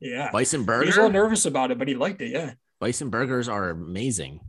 [0.00, 0.30] Yeah.
[0.32, 0.84] Bison burgers.
[0.84, 2.30] He was a little nervous about it, but he liked it.
[2.30, 2.52] Yeah.
[2.80, 4.40] Bison burgers are amazing.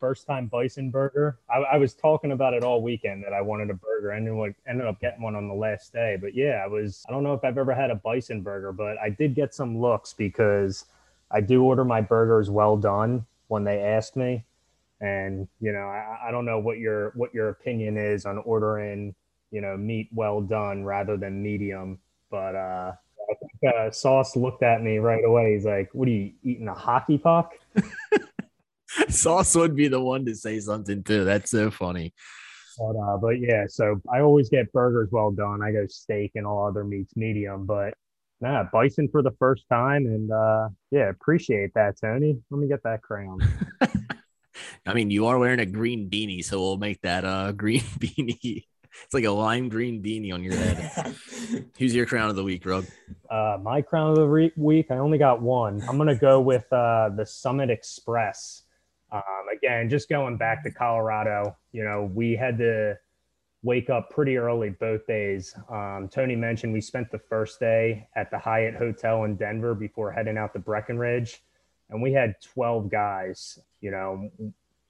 [0.00, 1.38] First time bison burger.
[1.50, 4.54] I, I was talking about it all weekend that I wanted a burger and then
[4.66, 6.16] ended up getting one on the last day.
[6.18, 8.98] But yeah, I was, I don't know if I've ever had a bison burger, but
[8.98, 10.86] I did get some looks because
[11.30, 14.44] I do order my burgers well done when they ask me.
[15.02, 19.14] And, you know, I, I don't know what your, what your opinion is on ordering,
[19.50, 21.98] you know, meat well done rather than medium.
[22.30, 22.92] But, uh,
[23.30, 25.54] I think uh, Sauce looked at me right away.
[25.54, 27.52] He's like, "What are you eating a hockey puck?"
[29.08, 31.24] Sauce would be the one to say something too.
[31.24, 32.14] That's so funny.
[32.78, 35.62] But, uh, but yeah, so I always get burgers well done.
[35.62, 37.66] I go steak and all other meats medium.
[37.66, 37.94] But
[38.40, 42.38] nah, bison for the first time, and uh, yeah, appreciate that, Tony.
[42.50, 43.40] Let me get that crown.
[44.86, 48.64] I mean, you are wearing a green beanie, so we'll make that uh green beanie.
[49.04, 51.14] It's like a lime green beanie on your head.
[51.78, 52.86] Who's your crown of the week, Rug?
[53.30, 55.82] Uh, my crown of the re- week, I only got one.
[55.88, 58.64] I'm gonna go with uh, the Summit Express.
[59.12, 62.98] Um, again, just going back to Colorado, you know, we had to
[63.62, 65.54] wake up pretty early both days.
[65.68, 70.10] Um, Tony mentioned we spent the first day at the Hyatt Hotel in Denver before
[70.10, 71.42] heading out to Breckenridge,
[71.90, 73.58] and we had 12 guys.
[73.80, 74.30] You know,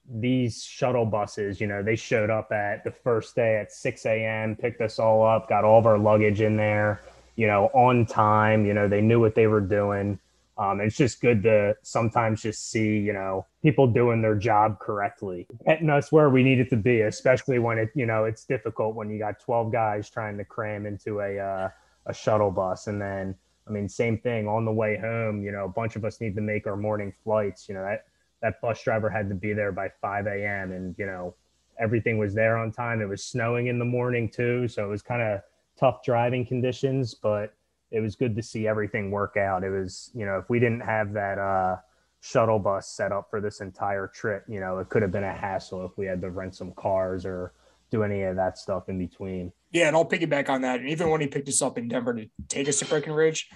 [0.09, 4.55] these shuttle buses, you know, they showed up at the first day at 6 a.m.,
[4.55, 7.01] picked us all up, got all of our luggage in there,
[7.35, 8.65] you know, on time.
[8.65, 10.19] You know, they knew what they were doing.
[10.57, 15.47] Um, it's just good to sometimes just see, you know, people doing their job correctly,
[15.65, 19.09] getting us where we needed to be, especially when it, you know, it's difficult when
[19.09, 21.69] you got 12 guys trying to cram into a, uh,
[22.05, 22.87] a shuttle bus.
[22.87, 23.33] And then,
[23.67, 26.35] I mean, same thing on the way home, you know, a bunch of us need
[26.35, 28.05] to make our morning flights, you know, that,
[28.41, 30.71] that bus driver had to be there by 5 a.m.
[30.73, 31.33] and, you know,
[31.79, 33.01] everything was there on time.
[33.01, 34.67] It was snowing in the morning too.
[34.67, 35.41] So it was kind of
[35.79, 37.53] tough driving conditions, but
[37.91, 39.63] it was good to see everything work out.
[39.63, 41.77] It was, you know, if we didn't have that uh,
[42.21, 45.33] shuttle bus set up for this entire trip, you know, it could have been a
[45.33, 47.53] hassle if we had to rent some cars or
[47.91, 49.51] do any of that stuff in between.
[49.71, 50.79] Yeah, and I'll piggyback on that.
[50.79, 53.49] And even when he picked us up in Denver to take us to Breckenridge,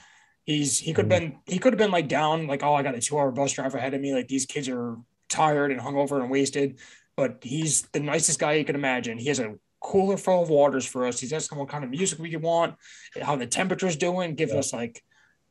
[0.43, 2.95] he's he could have been he could have been like down, like, oh, I got
[2.95, 4.13] a two hour bus drive ahead of me.
[4.13, 4.97] Like these kids are
[5.29, 6.79] tired and hungover and wasted.
[7.15, 9.17] But he's the nicest guy you can imagine.
[9.17, 11.19] He has a cooler full of waters for us.
[11.19, 12.75] He's asking what kind of music we want,
[13.21, 14.59] how the temperature's doing, giving Yeah.
[14.59, 15.03] us like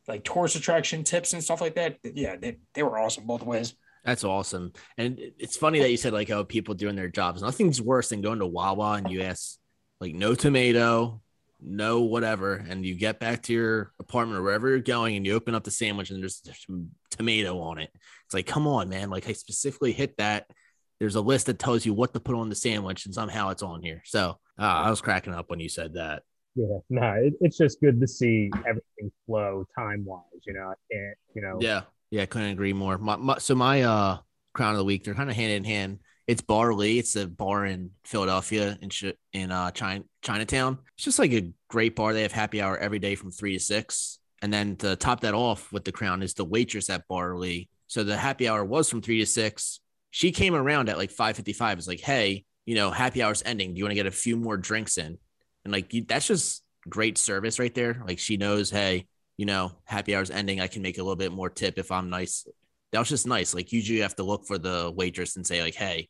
[0.08, 1.98] like tourist attraction tips and stuff like that.
[2.02, 3.74] Yeah, they, they were awesome both ways.
[4.04, 4.72] That's awesome.
[4.98, 7.40] And it's funny that you said like, oh, people doing their jobs.
[7.40, 9.56] Nothing's worse than going to Wawa and you ask
[10.00, 11.22] like no tomato,
[11.58, 15.32] no whatever, and you get back to your apartment or wherever you're going and you
[15.32, 17.90] open up the sandwich and there's, there's some tomato on it.
[18.26, 19.08] It's like, come on, man.
[19.08, 20.50] Like I specifically hit that.
[21.00, 23.62] There's a list that tells you what to put on the sandwich, and somehow it's
[23.62, 24.02] on here.
[24.04, 26.22] So uh, I was cracking up when you said that.
[26.54, 30.22] Yeah, no, it, it's just good to see everything flow time wise.
[30.46, 31.58] You know, I can't, you know.
[31.60, 32.96] Yeah, yeah, I couldn't agree more.
[32.96, 34.18] My, my, so my uh
[34.52, 35.98] crown of the week, they're kind of hand in hand.
[36.28, 36.86] It's Bar-Ly.
[36.98, 38.90] It's a bar in Philadelphia in
[39.32, 40.78] in uh China, Chinatown.
[40.96, 42.12] It's just like a great bar.
[42.12, 44.20] They have happy hour every day from three to six.
[44.40, 47.66] And then to top that off with the crown is the waitress at Bar-Ly.
[47.88, 49.80] So the happy hour was from three to six.
[50.14, 51.76] She came around at like five fifty five.
[51.76, 53.74] It's like, hey, you know, happy hour's ending.
[53.74, 55.18] Do you want to get a few more drinks in?
[55.64, 58.00] And like that's just great service right there.
[58.06, 60.60] Like she knows, hey, you know, happy hour's ending.
[60.60, 62.46] I can make a little bit more tip if I'm nice.
[62.92, 63.54] That was just nice.
[63.54, 66.08] Like usually you have to look for the waitress and say, like, hey,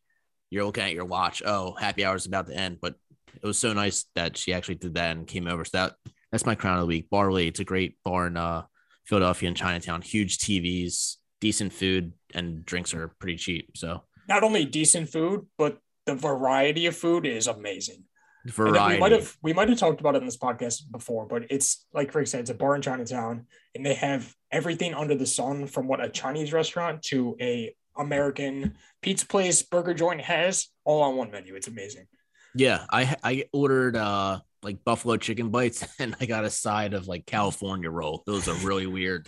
[0.51, 1.43] you're looking at your watch.
[1.43, 2.81] Oh, happy hour's about to end.
[2.83, 2.97] But
[3.43, 5.65] it was so nice that she actually did that and came over.
[5.65, 5.95] So that
[6.31, 7.09] that's my crown of the week.
[7.09, 7.45] Bar-Ly.
[7.45, 8.65] It's a great bar in uh,
[9.07, 10.03] Philadelphia and Chinatown.
[10.03, 13.77] Huge TVs, decent food, and drinks are pretty cheap.
[13.77, 18.05] So not only decent food, but the variety of food is amazing.
[18.47, 18.95] Variety.
[18.95, 21.87] We might have we might have talked about it in this podcast before, but it's
[21.95, 25.67] like Rick said, it's a bar in Chinatown, and they have everything under the sun
[25.67, 31.17] from what a Chinese restaurant to a American pizza place, burger joint has all on
[31.17, 31.55] one menu.
[31.55, 32.07] It's amazing.
[32.55, 37.07] Yeah, I I ordered uh like buffalo chicken bites and I got a side of
[37.07, 38.23] like California roll.
[38.27, 39.27] It was a really weird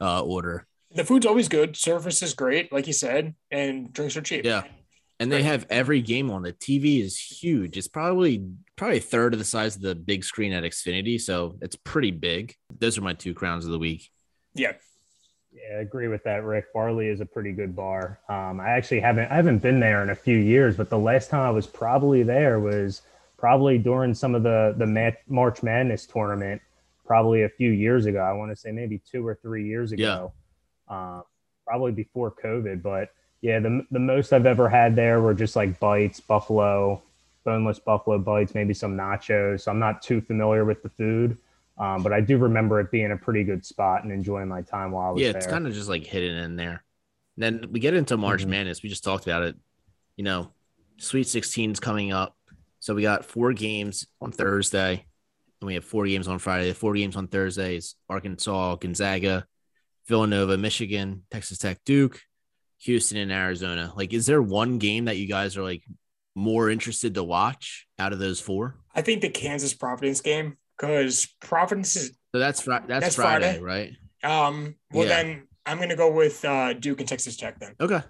[0.00, 0.66] uh order.
[0.94, 1.76] The food's always good.
[1.76, 4.44] Service is great, like you said, and drinks are cheap.
[4.44, 4.62] Yeah.
[5.20, 6.42] And they have every game on.
[6.42, 7.76] The TV is huge.
[7.76, 8.44] It's probably
[8.76, 12.10] probably a third of the size of the big screen at Xfinity, so it's pretty
[12.10, 12.54] big.
[12.78, 14.10] Those are my two crowns of the week.
[14.54, 14.72] Yeah.
[15.52, 16.72] Yeah, I agree with that, Rick.
[16.72, 18.18] Bar-Ly is a pretty good bar.
[18.28, 21.30] Um, I actually haven't I haven't been there in a few years, but the last
[21.30, 23.02] time I was probably there was
[23.38, 26.60] probably during some of the the March Madness tournament,
[27.06, 28.18] probably a few years ago.
[28.18, 30.43] I want to say maybe two or three years ago, yeah.
[30.88, 31.22] Uh,
[31.66, 32.82] probably before COVID.
[32.82, 37.02] But yeah, the the most I've ever had there were just like bites, buffalo,
[37.44, 39.62] boneless buffalo bites, maybe some nachos.
[39.62, 41.36] So I'm not too familiar with the food.
[41.76, 44.92] Um, but I do remember it being a pretty good spot and enjoying my time
[44.92, 45.38] while I was yeah, there.
[45.38, 46.84] it's kind of just like hidden in there.
[47.36, 48.50] And then we get into March mm-hmm.
[48.50, 48.82] Madness.
[48.82, 49.56] We just talked about it.
[50.16, 50.50] You know,
[50.98, 52.36] Sweet 16's coming up.
[52.78, 55.06] So we got four games on Thursday,
[55.60, 56.68] and we have four games on Friday.
[56.68, 59.46] The four games on Thursdays Arkansas, Gonzaga,
[60.08, 62.20] Villanova, Michigan, Texas Tech, Duke,
[62.80, 63.92] Houston and Arizona.
[63.96, 65.82] Like, is there one game that you guys are like
[66.34, 68.76] more interested to watch out of those four?
[68.94, 73.58] I think the Kansas Providence game because Providence is so that's fr- that's, that's Friday,
[73.58, 73.92] Friday, right?
[74.22, 74.74] Um.
[74.92, 75.22] Well, yeah.
[75.22, 77.74] then I'm gonna go with uh, Duke and Texas Tech then.
[77.80, 78.00] Okay.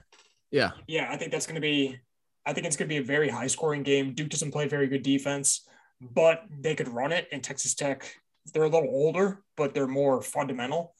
[0.50, 0.72] Yeah.
[0.86, 1.98] Yeah, I think that's gonna be.
[2.46, 4.14] I think it's gonna be a very high scoring game.
[4.14, 5.66] Duke doesn't play very good defense,
[6.00, 7.28] but they could run it.
[7.32, 8.14] And Texas Tech,
[8.52, 10.93] they're a little older, but they're more fundamental.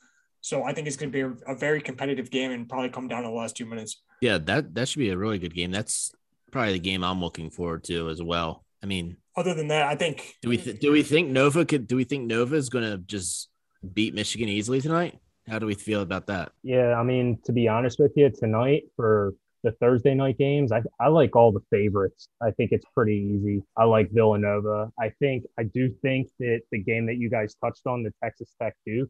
[0.44, 3.08] So I think it's going to be a, a, very competitive game and probably come
[3.08, 4.02] down to the last two minutes.
[4.20, 5.70] Yeah, that that should be a really good game.
[5.70, 6.12] That's
[6.52, 8.62] probably the game I'm looking forward to as well.
[8.82, 11.86] I mean, other than that, I think do we th- do we think Nova could
[11.86, 13.48] do we think Nova is going to just
[13.94, 15.18] beat Michigan easily tonight?
[15.48, 16.52] How do we feel about that?
[16.62, 20.82] Yeah, I mean, to be honest with you, tonight for the Thursday night games, I,
[21.00, 22.28] I like all the favorites.
[22.42, 23.62] I think it's pretty easy.
[23.78, 24.90] I like Villanova.
[25.00, 28.50] I think I do think that the game that you guys touched on, the Texas
[28.60, 29.08] Tech Duke,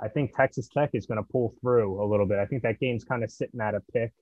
[0.00, 2.38] I think Texas Tech is going to pull through a little bit.
[2.38, 4.12] I think that game's kind of sitting at a pick,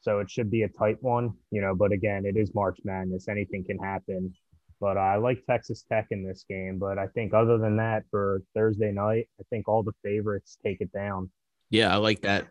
[0.00, 1.74] so it should be a tight one, you know.
[1.74, 4.34] But again, it is March Madness; anything can happen.
[4.80, 6.78] But uh, I like Texas Tech in this game.
[6.78, 10.80] But I think other than that, for Thursday night, I think all the favorites take
[10.80, 11.30] it down.
[11.70, 12.46] Yeah, I like that.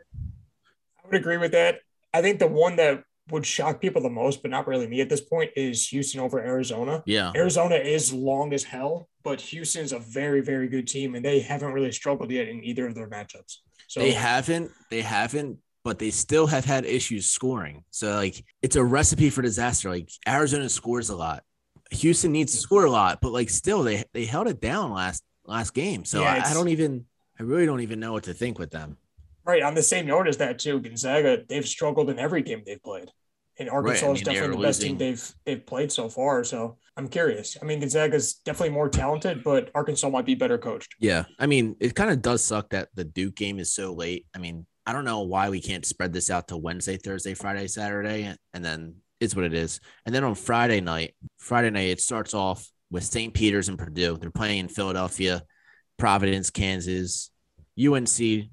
[1.04, 1.80] I would agree with that.
[2.14, 5.10] I think the one that would shock people the most, but not really me at
[5.10, 7.04] this point, is Houston over Arizona.
[7.06, 7.32] Yeah.
[7.36, 11.74] Arizona is long as hell, but Houston's a very, very good team, and they haven't
[11.74, 13.58] really struggled yet in either of their matchups.
[13.88, 17.84] So they haven't, they haven't, but they still have had issues scoring.
[17.92, 19.90] So like it's a recipe for disaster.
[19.90, 21.44] Like Arizona scores a lot.
[21.92, 25.24] Houston needs to score a lot, but like still they they held it down last
[25.46, 26.04] last game.
[26.04, 27.06] So yeah, I, I don't even
[27.40, 28.98] I really don't even know what to think with them.
[29.46, 29.64] Right.
[29.64, 33.10] On the same note as that too, Gonzaga, they've struggled in every game they've played.
[33.60, 34.04] And Arkansas right.
[34.04, 36.44] I mean, is definitely the best team they've they've played so far.
[36.44, 37.58] So I'm curious.
[37.62, 40.96] I mean, Gonzaga's definitely more talented, but Arkansas might be better coached.
[41.00, 41.26] Yeah.
[41.40, 44.26] I mean, it kind of does suck that the Duke game is so late.
[44.36, 47.68] I mean, I don't know why we can't spread this out to Wednesday, Thursday, Friday,
[47.68, 49.80] Saturday, and then it's what it is.
[50.06, 53.34] And then on Friday night, Friday night, it starts off with St.
[53.34, 54.18] Peter's and Purdue.
[54.18, 55.44] They're playing in Philadelphia,
[55.98, 57.32] Providence, Kansas,
[57.78, 58.50] UNC,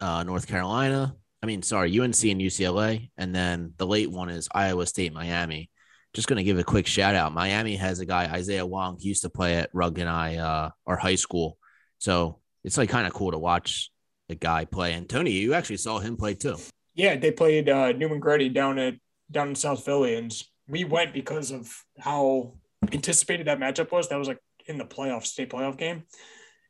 [0.00, 4.48] uh, North Carolina, I mean, sorry, UNC and UCLA, and then the late one is
[4.54, 5.68] Iowa State, Miami.
[6.14, 7.34] Just going to give a quick shout out.
[7.34, 8.96] Miami has a guy Isaiah Wong.
[8.98, 11.58] Used to play at Rug and I, uh, our high school.
[11.98, 13.90] So it's like kind of cool to watch
[14.30, 14.94] the guy play.
[14.94, 16.56] And Tony, you actually saw him play too.
[16.94, 18.94] Yeah, they played uh, Neumann Goretti down at
[19.30, 20.32] down in South Philly, and
[20.66, 22.54] we went because of how
[22.90, 24.08] anticipated that matchup was.
[24.08, 26.04] That was like in the playoff state playoff game.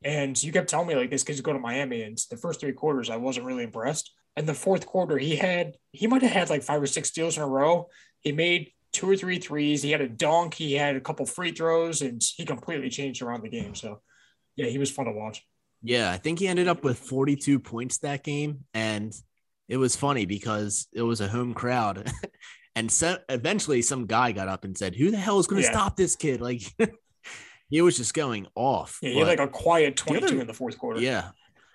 [0.03, 2.03] And you kept telling me like this kid's go to Miami.
[2.03, 4.11] And the first three quarters, I wasn't really impressed.
[4.37, 7.37] And the fourth quarter, he had he might have had like five or six steals
[7.37, 7.89] in a row.
[8.21, 9.83] He made two or three threes.
[9.83, 10.55] He had a dunk.
[10.55, 13.75] He had a couple free throws, and he completely changed around the game.
[13.75, 14.01] So,
[14.57, 15.45] yeah, he was fun to watch.
[15.83, 19.15] Yeah, I think he ended up with 42 points that game, and
[19.69, 22.11] it was funny because it was a home crowd,
[22.75, 25.69] and so eventually some guy got up and said, "Who the hell is going to
[25.69, 25.73] yeah.
[25.73, 26.63] stop this kid?" Like
[27.69, 28.99] he was just going off.
[29.03, 31.01] Yeah, he had like a quiet 22 other, in the fourth quarter.
[31.01, 31.31] Yeah,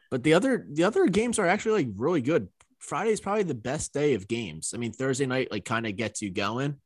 [0.09, 2.47] but the other the other games are actually like really good.
[2.79, 4.71] Friday is probably the best day of games.
[4.73, 6.77] I mean, Thursday night like kind of gets you going,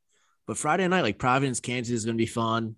[0.46, 2.76] but Friday night like Providence, Kansas is going to be fun.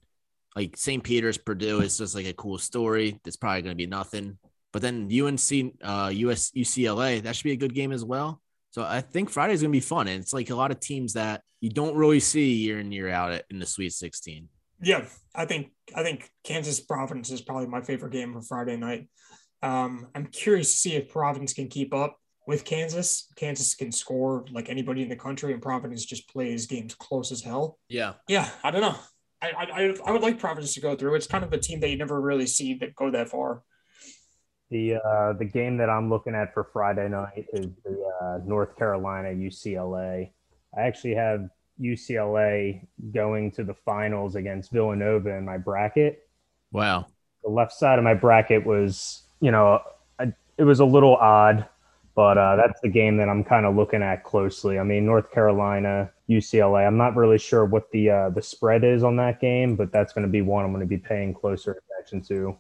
[0.55, 1.03] Like St.
[1.03, 3.21] Peter's, Purdue is just like a cool story.
[3.25, 4.39] It's probably going to be nothing.
[4.73, 8.41] But then UNC, uh, US, UCLA, that should be a good game as well.
[8.71, 10.09] So I think Friday's going to be fun.
[10.09, 13.09] And it's like a lot of teams that you don't really see year in, year
[13.09, 14.49] out in the Sweet 16.
[14.83, 19.09] Yeah, I think I think Kansas Providence is probably my favorite game for Friday night.
[19.67, 23.29] Um, I'm curious to see if Providence can keep up with Kansas.
[23.35, 27.43] Kansas can score like anybody in the country, and Providence just plays games close as
[27.43, 27.79] hell.
[27.89, 28.49] Yeah, yeah.
[28.63, 28.97] I don't know.
[29.43, 31.17] I I, I would like Providence to go through.
[31.17, 33.63] It's kind of a team that you never really see that go that far.
[34.71, 38.77] The uh, the game that I'm looking at for Friday night is the uh, North
[38.77, 40.31] Carolina UCLA.
[40.77, 41.49] I actually have
[41.81, 46.29] UCLA going to the finals against Villanova in my bracket.
[46.73, 47.07] Wow.
[47.43, 49.81] The left side of my bracket was, you know,
[50.19, 51.67] I, it was a little odd,
[52.15, 54.79] but uh, that's the game that I'm kind of looking at closely.
[54.79, 56.87] I mean, North Carolina, UCLA.
[56.87, 60.13] I'm not really sure what the uh, the spread is on that game, but that's
[60.13, 62.57] going to be one I'm going to be paying closer attention to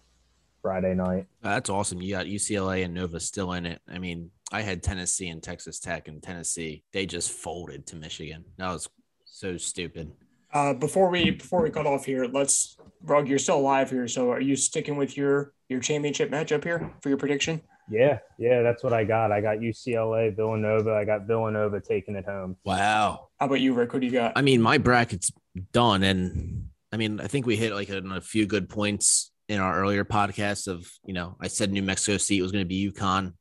[0.62, 1.27] Friday night.
[1.43, 2.03] That's awesome.
[2.03, 3.81] You got UCLA and Nova still in it.
[3.89, 8.45] I mean, I had Tennessee and Texas Tech, and Tennessee they just folded to Michigan.
[8.59, 8.89] That was
[9.25, 10.12] so stupid.
[10.57, 14.09] Uh, before we before we cut off here, let's Rug, you're still alive here.
[14.09, 17.61] So are you sticking with your your championship matchup here for your prediction?
[17.90, 19.33] Yeah, yeah, that's what I got.
[19.33, 20.95] I got UCLA, Villanova.
[20.95, 22.57] I got Villanova taking it home.
[22.64, 23.29] Wow.
[23.38, 23.92] How about you, Rick?
[23.92, 24.33] What do you got?
[24.35, 25.31] I mean, my bracket's
[25.73, 29.61] done, and I mean, I think we hit like a, a few good points in
[29.61, 30.69] our earlier podcast.
[30.69, 33.35] Of you know, I said New Mexico State was going to be UConn.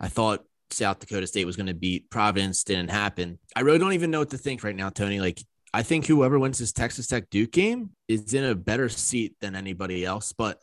[0.00, 2.64] I thought South Dakota State was going to beat Providence.
[2.64, 3.38] Didn't happen.
[3.54, 5.20] I really don't even know what to think right now, Tony.
[5.20, 5.42] Like,
[5.74, 9.56] I think whoever wins this Texas Tech Duke game is in a better seat than
[9.56, 10.32] anybody else.
[10.32, 10.60] But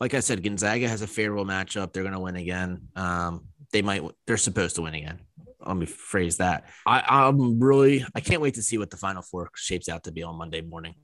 [0.00, 1.92] like I said, Gonzaga has a favorable matchup.
[1.92, 2.88] They're going to win again.
[2.94, 4.02] Um, they might.
[4.26, 5.20] They're supposed to win again.
[5.64, 6.66] Let me phrase that.
[6.86, 8.04] I, I'm really.
[8.14, 10.60] I can't wait to see what the Final Four shapes out to be on Monday
[10.60, 10.94] morning.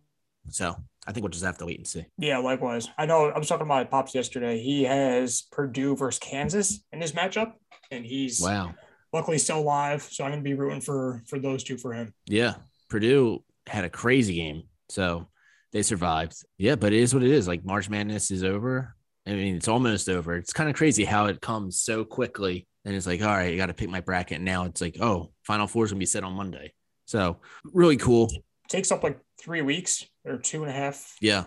[0.50, 2.06] So I think we'll just have to wait and see.
[2.18, 2.88] Yeah, likewise.
[2.98, 4.60] I know I was talking about Pops yesterday.
[4.60, 7.52] He has Purdue versus Kansas in his matchup,
[7.90, 8.74] and he's wow.
[9.12, 12.12] Luckily, still alive, so I'm gonna be rooting for for those two for him.
[12.26, 12.54] Yeah,
[12.90, 15.28] Purdue had a crazy game, so
[15.72, 16.34] they survived.
[16.56, 17.46] Yeah, but it is what it is.
[17.46, 18.94] Like March Madness is over.
[19.26, 20.36] I mean, it's almost over.
[20.36, 23.56] It's kind of crazy how it comes so quickly, and it's like, all right, I
[23.56, 24.40] got to pick my bracket.
[24.40, 26.72] Now it's like, oh, Final Four is gonna be set on Monday.
[27.04, 28.30] So really cool.
[28.68, 31.16] Takes up like three weeks or two and a half.
[31.20, 31.44] Yeah.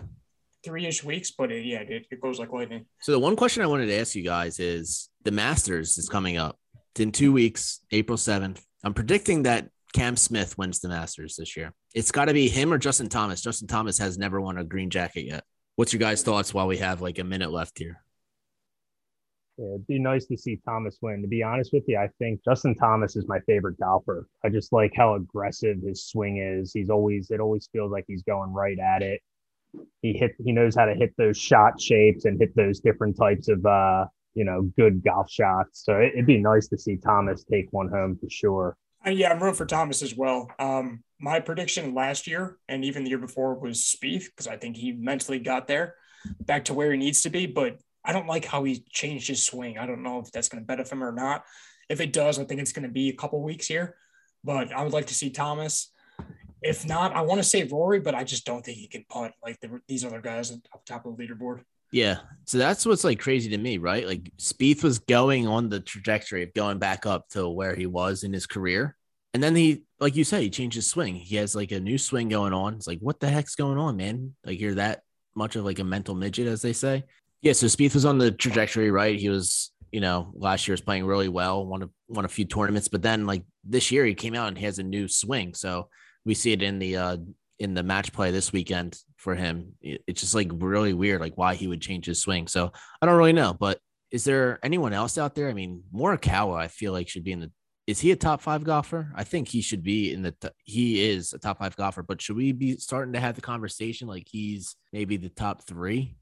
[0.64, 2.86] Three ish weeks, but it, yeah, it, it goes like lightning.
[3.00, 6.36] So the one question I wanted to ask you guys is the Masters is coming
[6.36, 6.58] up.
[6.92, 8.60] It's in two weeks, April 7th.
[8.84, 11.72] I'm predicting that Cam Smith wins the Masters this year.
[11.94, 13.42] It's got to be him or Justin Thomas.
[13.42, 15.44] Justin Thomas has never won a green jacket yet.
[15.76, 18.02] What's your guys' thoughts while we have like a minute left here?
[19.58, 21.22] Yeah, it'd be nice to see Thomas win.
[21.22, 24.26] To be honest with you, I think Justin Thomas is my favorite golfer.
[24.44, 26.72] I just like how aggressive his swing is.
[26.72, 29.20] He's always it always feels like he's going right at it.
[30.00, 33.48] He hit he knows how to hit those shot shapes and hit those different types
[33.48, 35.84] of uh, you know, good golf shots.
[35.84, 38.76] So it, would be nice to see Thomas take one home for sure.
[39.04, 40.50] Uh, yeah, I'm rooting for Thomas as well.
[40.58, 44.76] Um, my prediction last year and even the year before was Spieth because I think
[44.76, 45.96] he mentally got there
[46.40, 47.46] back to where he needs to be.
[47.46, 49.78] But I don't like how he changed his swing.
[49.78, 51.44] I don't know if that's going to benefit him or not.
[51.88, 53.96] If it does, I think it's going to be a couple weeks here.
[54.44, 55.90] But I would like to see Thomas.
[56.62, 59.32] If not, I want to say Rory, but I just don't think he can putt
[59.42, 61.62] like the, these other guys the top of the leaderboard.
[61.92, 62.18] Yeah.
[62.46, 64.06] So that's what's like crazy to me, right?
[64.06, 68.24] Like Spieth was going on the trajectory of going back up to where he was
[68.24, 68.96] in his career.
[69.34, 71.14] And then he, like you said, he changed his swing.
[71.14, 72.74] He has like a new swing going on.
[72.74, 74.34] It's like, what the heck's going on, man?
[74.44, 75.02] Like you're that
[75.34, 77.04] much of like a mental midget, as they say.
[77.40, 79.18] Yeah, so Spieth was on the trajectory, right?
[79.18, 82.46] He was you know, last year was playing really well, won a, won a few
[82.46, 85.52] tournaments, but then like this year he came out and he has a new swing.
[85.54, 85.88] So
[86.24, 87.16] we see it in the uh
[87.62, 89.74] in the match play this weekend for him.
[89.80, 92.48] It's just like really weird, like why he would change his swing.
[92.48, 93.78] So I don't really know, but
[94.10, 95.48] is there anyone else out there?
[95.48, 97.52] I mean, Morikawa, I feel like should be in the.
[97.86, 99.12] Is he a top five golfer?
[99.14, 100.34] I think he should be in the.
[100.64, 104.08] He is a top five golfer, but should we be starting to have the conversation
[104.08, 106.16] like he's maybe the top three?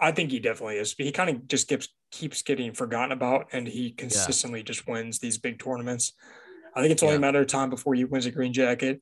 [0.00, 0.94] I think he definitely is.
[0.98, 4.64] He kind of just keeps keeps getting forgotten about, and he consistently yeah.
[4.64, 6.12] just wins these big tournaments.
[6.74, 7.18] I think it's only yeah.
[7.18, 9.00] a matter of time before he wins a green jacket.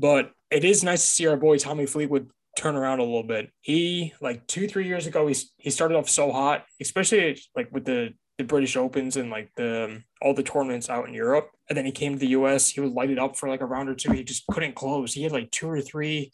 [0.00, 3.50] But it is nice to see our boy Tommy Fleetwood turn around a little bit.
[3.60, 7.84] He like two three years ago he he started off so hot, especially like with
[7.84, 11.50] the the British Opens and like the um, all the tournaments out in Europe.
[11.68, 12.70] And then he came to the US.
[12.70, 14.12] He would light it up for like a round or two.
[14.12, 15.12] He just couldn't close.
[15.12, 16.32] He had like two or three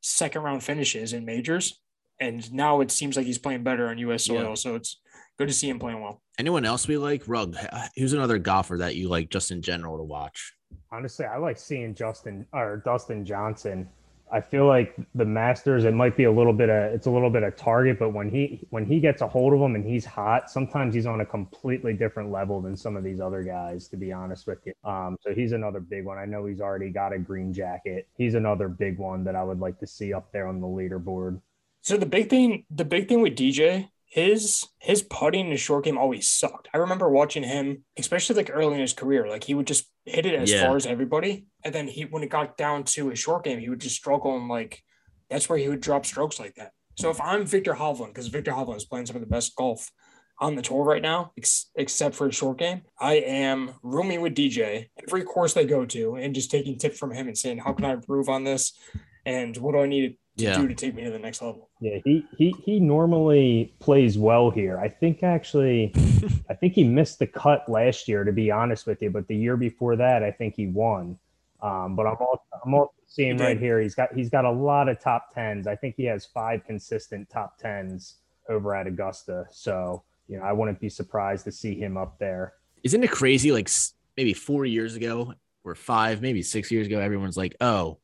[0.00, 1.80] second round finishes in majors
[2.20, 4.24] and now it seems like he's playing better on U.S.
[4.24, 4.50] soil.
[4.50, 4.54] Yeah.
[4.54, 5.00] So it's
[5.38, 6.20] good to see him playing well.
[6.38, 7.22] Anyone else we like?
[7.26, 7.56] Rug.
[7.96, 10.52] Who's another golfer that you like just in general to watch?
[10.90, 13.88] Honestly, I like seeing Justin or Dustin Johnson.
[14.30, 17.30] I feel like the Masters, it might be a little bit of it's a little
[17.30, 20.04] bit of target, but when he when he gets a hold of him and he's
[20.04, 23.88] hot, sometimes he's on a completely different level than some of these other guys.
[23.88, 26.18] To be honest with you, um, so he's another big one.
[26.18, 28.06] I know he's already got a green jacket.
[28.16, 31.40] He's another big one that I would like to see up there on the leaderboard.
[31.80, 35.84] So the big thing, the big thing with DJ, his his putting in his short
[35.84, 36.68] game always sucked.
[36.72, 40.26] I remember watching him, especially like early in his career, like he would just hit
[40.26, 40.66] it as yeah.
[40.66, 43.68] far as everybody, and then he when it got down to his short game, he
[43.68, 44.82] would just struggle and like
[45.28, 46.72] that's where he would drop strokes like that.
[46.96, 49.90] So if I'm Viktor Hovland, because Viktor Hovland is playing some of the best golf
[50.40, 52.82] on the tour right now, ex- except for a short game.
[52.98, 57.12] I am rooming with DJ every course they go to and just taking tips from
[57.12, 58.72] him and saying, how can I improve on this?
[59.26, 60.56] And what do I need to yeah.
[60.56, 61.68] do to take me to the next level.
[61.80, 64.78] Yeah, he he he normally plays well here.
[64.78, 65.92] I think actually,
[66.50, 69.10] I think he missed the cut last year, to be honest with you.
[69.10, 71.18] But the year before that, I think he won.
[71.60, 74.88] Um, but I'm also I'm also seeing right here he's got he's got a lot
[74.88, 75.66] of top tens.
[75.66, 78.16] I think he has five consistent top tens
[78.48, 79.46] over at Augusta.
[79.50, 82.54] So you know, I wouldn't be surprised to see him up there.
[82.84, 83.50] Isn't it crazy?
[83.50, 83.68] Like
[84.16, 85.34] maybe four years ago
[85.64, 87.98] or five, maybe six years ago, everyone's like, "Oh,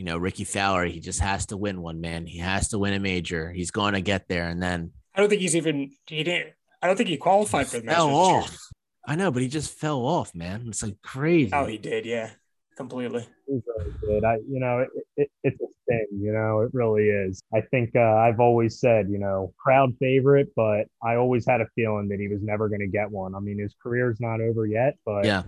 [0.00, 2.24] you know, Rickie Fowler, he just has to win one, man.
[2.24, 3.52] He has to win a major.
[3.52, 4.48] He's going to get there.
[4.48, 7.80] And then I don't think he's even, he didn't, I don't think he qualified for
[7.80, 8.58] the fell off.
[9.06, 10.64] I know, but he just fell off, man.
[10.68, 11.50] It's like crazy.
[11.52, 12.06] Oh, he did.
[12.06, 12.30] Yeah,
[12.78, 13.28] completely.
[13.46, 14.24] He really did.
[14.24, 14.88] I, you know, it,
[15.18, 17.42] it, it's a thing, you know, it really is.
[17.52, 21.66] I think uh, I've always said, you know, crowd favorite, but I always had a
[21.74, 23.34] feeling that he was never going to get one.
[23.34, 25.42] I mean, his career's not over yet, but yeah.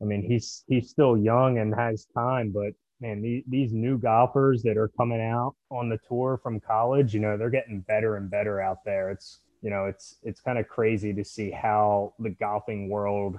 [0.00, 4.62] I mean, he's he's still young and has time, but man, these, these new golfers
[4.62, 8.30] that are coming out on the tour from college, you know, they're getting better and
[8.30, 9.10] better out there.
[9.10, 13.38] It's, you know, it's, it's kind of crazy to see how the golfing world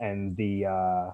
[0.00, 1.10] and the, uh,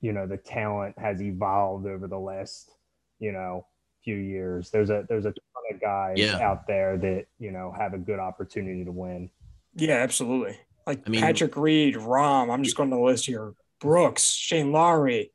[0.00, 2.70] you know, the talent has evolved over the last,
[3.18, 3.66] you know,
[4.04, 4.70] few years.
[4.70, 6.38] There's a, there's a ton of guys yeah.
[6.38, 9.30] out there that, you know, have a good opportunity to win.
[9.74, 10.58] Yeah, absolutely.
[10.86, 13.54] Like I mean, Patrick Reed, Rahm, I'm just going to the list here.
[13.80, 15.32] Brooks, Shane Lowry,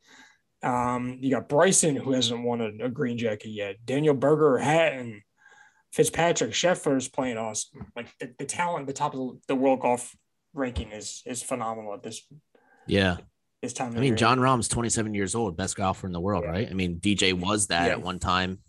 [0.63, 3.77] um, you got Bryson, who hasn't won a, a green jacket yet.
[3.85, 5.23] Daniel Berger, Hatton,
[5.91, 7.91] Fitzpatrick, Scheffler is playing awesome.
[7.95, 10.15] Like the, the talent, the top of the world golf
[10.53, 12.25] ranking is is phenomenal at this.
[12.87, 13.17] Yeah.
[13.61, 13.95] This time.
[13.95, 16.51] I mean, Jon Rahm's 27 years old, best golfer in the world, yeah.
[16.51, 16.67] right?
[16.69, 17.91] I mean, DJ was that yeah.
[17.91, 18.59] at one time,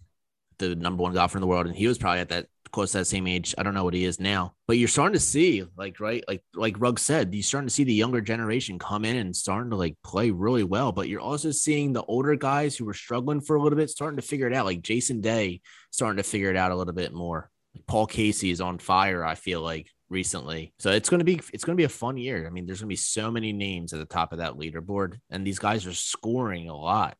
[0.68, 2.98] the number one golfer in the world, and he was probably at that close to
[2.98, 3.54] that same age.
[3.58, 6.42] I don't know what he is now, but you're starting to see, like, right, like,
[6.54, 9.76] like Rug said, you're starting to see the younger generation come in and starting to
[9.76, 10.90] like play really well.
[10.92, 14.16] But you're also seeing the older guys who were struggling for a little bit starting
[14.16, 15.60] to figure it out, like Jason Day
[15.90, 17.50] starting to figure it out a little bit more.
[17.74, 19.24] Like Paul Casey is on fire.
[19.24, 20.72] I feel like recently.
[20.78, 22.46] So it's going to be it's going to be a fun year.
[22.46, 25.18] I mean, there's going to be so many names at the top of that leaderboard
[25.30, 27.16] and these guys are scoring a lot.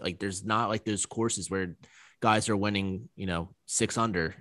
[0.00, 1.76] Like there's not like those courses where
[2.24, 4.34] guys are winning, you know, 6 under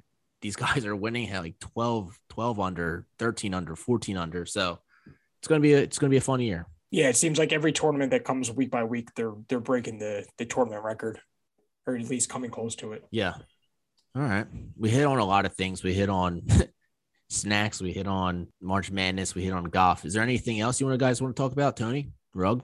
[0.44, 4.46] these guys are winning at like 12, 12 under, 13 under, 14 under.
[4.46, 4.78] So
[5.40, 6.68] it's gonna be a it's gonna be a fun year.
[6.92, 10.26] Yeah, it seems like every tournament that comes week by week, they're they're breaking the
[10.38, 11.20] the tournament record,
[11.88, 13.04] or at least coming close to it.
[13.10, 13.34] Yeah.
[14.16, 14.46] All right.
[14.78, 15.82] We hit on a lot of things.
[15.82, 16.44] We hit on
[17.30, 17.82] snacks.
[17.82, 19.34] We hit on March Madness.
[19.34, 20.06] We hit on golf.
[20.06, 22.12] Is there anything else you want to guys want to talk about, Tony?
[22.36, 22.64] Rug?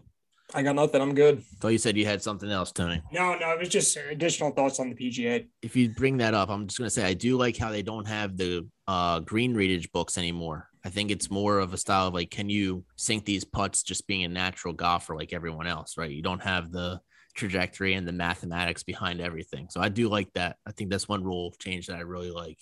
[0.54, 1.02] I got nothing.
[1.02, 1.43] I'm good.
[1.60, 3.02] Thought you said you had something else, Tony.
[3.12, 5.47] No, no, it was just additional thoughts on the PGA.
[5.62, 8.08] If you bring that up, I'm just gonna say I do like how they don't
[8.08, 10.68] have the uh, green readage books anymore.
[10.84, 14.08] I think it's more of a style of like, can you sink these putts just
[14.08, 16.10] being a natural golfer like everyone else, right?
[16.10, 17.02] You don't have the
[17.36, 19.68] trajectory and the mathematics behind everything.
[19.70, 20.58] So I do like that.
[20.66, 22.60] I think that's one rule change that I really like.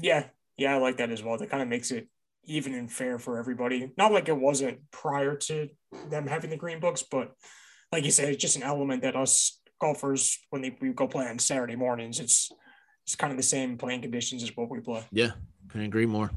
[0.00, 0.24] Yeah,
[0.56, 1.36] yeah, I like that as well.
[1.38, 2.08] That kind of makes it
[2.48, 3.92] even and fair for everybody.
[3.96, 5.68] Not like it wasn't prior to
[6.10, 7.32] them having the green books, but
[7.92, 11.26] like you said, it's just an element that us golfers when they, we go play
[11.26, 12.50] on Saturday mornings, it's
[13.04, 15.02] it's kind of the same playing conditions as what we play.
[15.12, 15.30] Yeah,
[15.68, 16.30] couldn't agree more.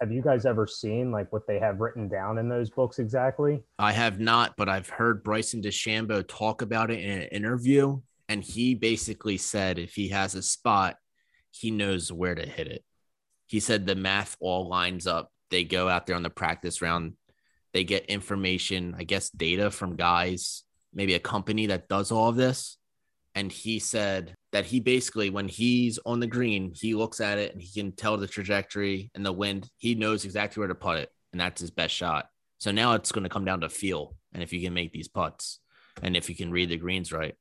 [0.00, 3.62] Have you guys ever seen like what they have written down in those books exactly?
[3.78, 8.42] I have not, but I've heard Bryson DeChambeau talk about it in an interview, and
[8.42, 10.96] he basically said if he has a spot,
[11.50, 12.84] he knows where to hit it.
[13.46, 15.30] He said the math all lines up.
[15.50, 17.14] They go out there on the practice round,
[17.72, 22.36] they get information, I guess data from guys, maybe a company that does all of
[22.36, 22.76] this.
[23.34, 27.52] And he said that he basically, when he's on the green, he looks at it
[27.52, 29.68] and he can tell the trajectory and the wind.
[29.76, 32.26] He knows exactly where to put it, and that's his best shot.
[32.58, 35.08] So now it's going to come down to feel and if you can make these
[35.08, 35.60] putts
[36.02, 37.34] and if you can read the greens right.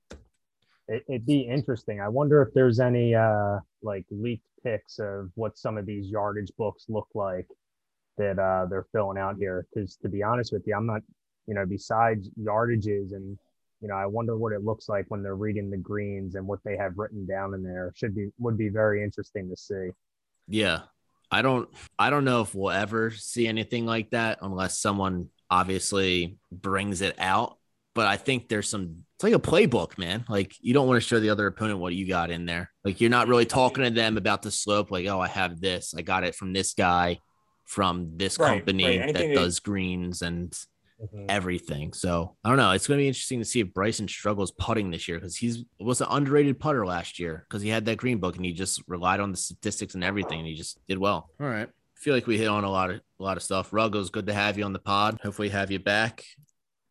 [0.88, 2.02] It, would be interesting.
[2.02, 6.52] I wonder if there's any uh, like leaked pics of what some of these yardage
[6.58, 7.48] books look like
[8.20, 9.66] that uh, they're filling out here.
[9.74, 11.02] Because to be honest with you, I'm not,
[11.48, 13.38] you know, besides yardages and
[13.82, 16.60] you know, I wonder what it looks like when they're reading the greens and what
[16.66, 17.92] they have written down in there.
[17.96, 19.90] Should be would be very interesting to see.
[20.48, 20.82] Yeah.
[21.32, 26.38] I don't I don't know if we'll ever see anything like that unless someone obviously
[26.52, 27.58] brings it out.
[27.96, 30.26] But I think there's some it's like a playbook, man.
[30.28, 32.72] Like you don't want to show the other opponent what you got in there.
[32.84, 35.94] Like you're not really talking to them about the slope, like, oh, I have this,
[35.98, 37.20] I got it from this guy
[37.70, 39.14] from this right, company right.
[39.14, 40.52] that does greens and
[41.00, 41.26] mm-hmm.
[41.30, 41.94] everything.
[41.94, 42.72] So I don't know.
[42.72, 45.64] It's going to be interesting to see if Bryson struggles putting this year because he's
[45.80, 48.82] was an underrated putter last year because he had that green book and he just
[48.88, 51.30] relied on the statistics and everything and he just did well.
[51.40, 51.68] All right.
[51.68, 53.72] I feel like we hit on a lot of a lot of stuff.
[53.72, 55.20] Ruggles, good to have you on the pod.
[55.22, 56.24] Hopefully, have you back.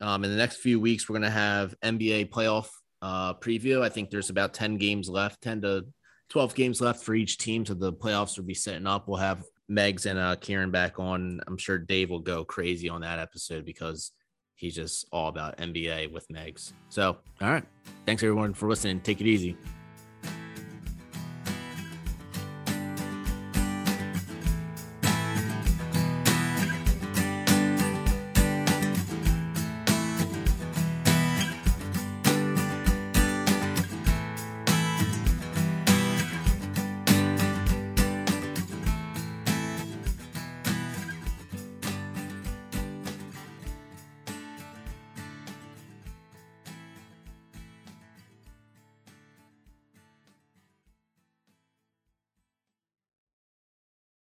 [0.01, 2.69] Um, in the next few weeks, we're gonna have NBA playoff
[3.03, 3.83] uh, preview.
[3.83, 5.87] I think there's about ten games left, ten to
[6.29, 7.65] twelve games left for each team.
[7.65, 9.09] So the playoffs will be setting up.
[9.09, 11.41] We'll have Megs and uh, Kieran back on.
[11.47, 14.13] I'm sure Dave will go crazy on that episode because
[14.55, 16.73] he's just all about NBA with Megs.
[16.89, 17.65] So, all right.
[18.07, 19.01] Thanks everyone for listening.
[19.01, 19.57] Take it easy.